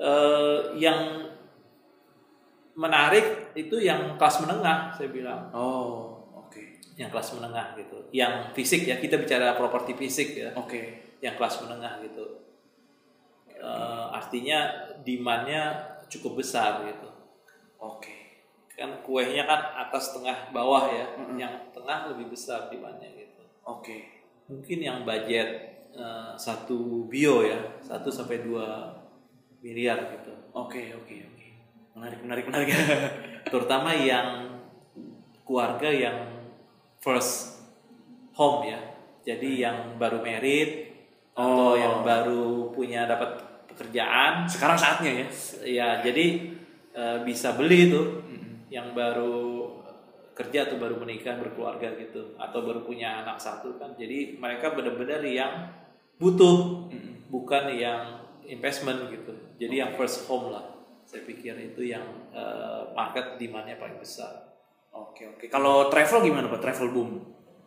[0.02, 1.30] Eh, yang
[2.74, 6.58] menarik itu yang kelas menengah saya bilang Oh, oke.
[6.98, 11.14] yang kelas menengah gitu yang fisik ya kita bicara properti fisik ya Oke.
[11.22, 12.42] yang kelas menengah gitu
[13.62, 14.74] Eh, artinya
[15.06, 15.78] demandnya
[16.10, 17.06] cukup besar gitu
[17.78, 18.42] Oke.
[18.74, 21.06] kan kuenya kan atas tengah bawah ya
[21.38, 24.02] yang tengah lebih besar demandnya gitu Oke.
[24.50, 28.98] mungkin yang budget eh, satu bio ya satu sampai dua
[29.62, 30.32] miliar gitu.
[30.52, 31.46] Oke, oke, oke.
[31.96, 32.68] Menarik, menarik, menarik.
[33.52, 34.58] terutama yang
[35.46, 36.18] keluarga yang
[36.98, 37.62] first
[38.34, 38.80] home ya.
[39.22, 40.90] Jadi yang baru merit
[41.32, 41.72] Oh.
[41.72, 43.40] atau yang baru punya dapat
[43.72, 44.44] pekerjaan.
[44.44, 45.26] Sekarang saatnya ya.
[45.64, 46.52] ya jadi
[46.92, 48.20] eh, bisa beli tuh
[48.68, 49.64] yang baru
[50.36, 52.36] kerja atau baru menikah berkeluarga gitu.
[52.36, 53.96] Atau baru punya anak satu kan.
[53.96, 55.72] Jadi mereka benar-benar yang
[56.20, 56.84] butuh.
[57.32, 60.64] Bukan yang investment gitu jadi yang first home lah
[61.04, 64.52] saya pikir itu yang eh, market demandnya paling besar
[64.92, 65.48] Oke, oke.
[65.48, 66.60] Kalau travel gimana Pak?
[66.60, 67.10] Travel boom.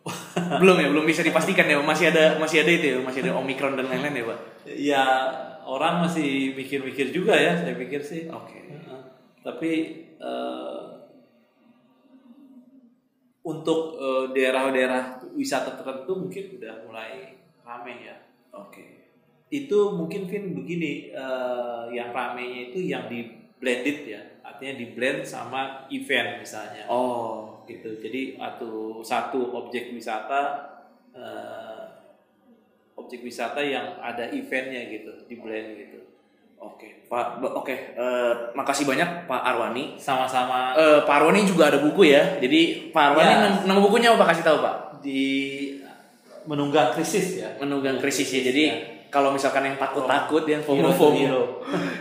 [0.62, 1.82] belum ya, belum bisa dipastikan ya.
[1.82, 4.38] Masih ada masih ada itu ya, masih ada Omicron dan lain-lain ya, Pak.
[4.78, 5.04] ya
[5.66, 8.70] orang masih mikir-mikir juga ya saya pikir sih Oke.
[8.70, 9.00] Heeh.
[9.42, 9.72] tapi
[10.14, 10.84] eh,
[13.42, 17.34] untuk eh, daerah-daerah wisata tertentu mungkin udah mulai
[17.66, 18.16] rame ya
[18.54, 18.95] Oke.
[19.46, 23.26] Itu mungkin Vin begini eh, yang ramenya itu yang di
[23.56, 30.66] blended ya artinya di blend sama event misalnya Oh, gitu jadi atau satu objek wisata
[31.12, 31.82] eh,
[32.96, 36.00] objek wisata yang ada eventnya gitu di blend gitu
[36.56, 37.06] oke.
[37.06, 37.70] Pak, oke.
[37.94, 39.94] Eh, makasih banyak Pak Arwani.
[39.94, 42.40] sama-sama Eh, Pak Arwani juga ada buku ya.
[42.42, 43.38] Jadi Pak Arwani Ya.
[43.46, 44.76] nam- nama bukunya apa kasih tahu Pak?
[45.04, 45.22] di
[46.48, 48.42] menunggang krisis ya Menunggang krisis ya.
[48.42, 51.44] Jadi kalau misalkan yang takut-takut yang Hero to FOMO-FOMO, hero.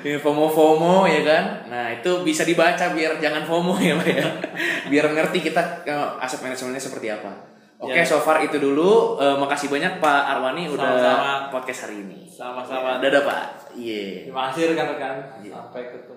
[0.03, 1.43] yang FOMO-FOMO ya kan.
[1.65, 4.27] Nah itu bisa dibaca biar jangan FOMO ya Pak ya.
[4.91, 7.55] biar ngerti kita eh, aset manajemennya seperti apa.
[7.75, 8.03] Oke, Ya.
[8.03, 9.15] so far itu dulu.
[9.17, 11.31] Eh, makasih banyak Pak Arwani udah Sama-sama.
[11.51, 12.19] podcast hari ini.
[12.25, 12.99] Sama-sama.
[12.99, 13.43] Dadah Pak.
[13.75, 14.27] Iya.
[14.27, 15.15] Terima kasih rekan-rekan.
[15.39, 15.51] Iya.
[15.53, 16.14] Sampai ketemu,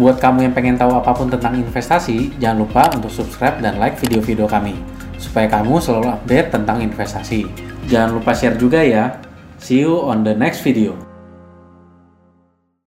[0.00, 4.00] Buat kamu yang pengen tahu apa pun tentang investasi, jangan lupa untuk subscribe dan like
[4.00, 4.72] video-video kami,
[5.20, 7.44] supaya kamu selalu update tentang investasi.
[7.92, 9.20] Jangan lupa share juga ya.
[9.60, 11.11] See you on the next video.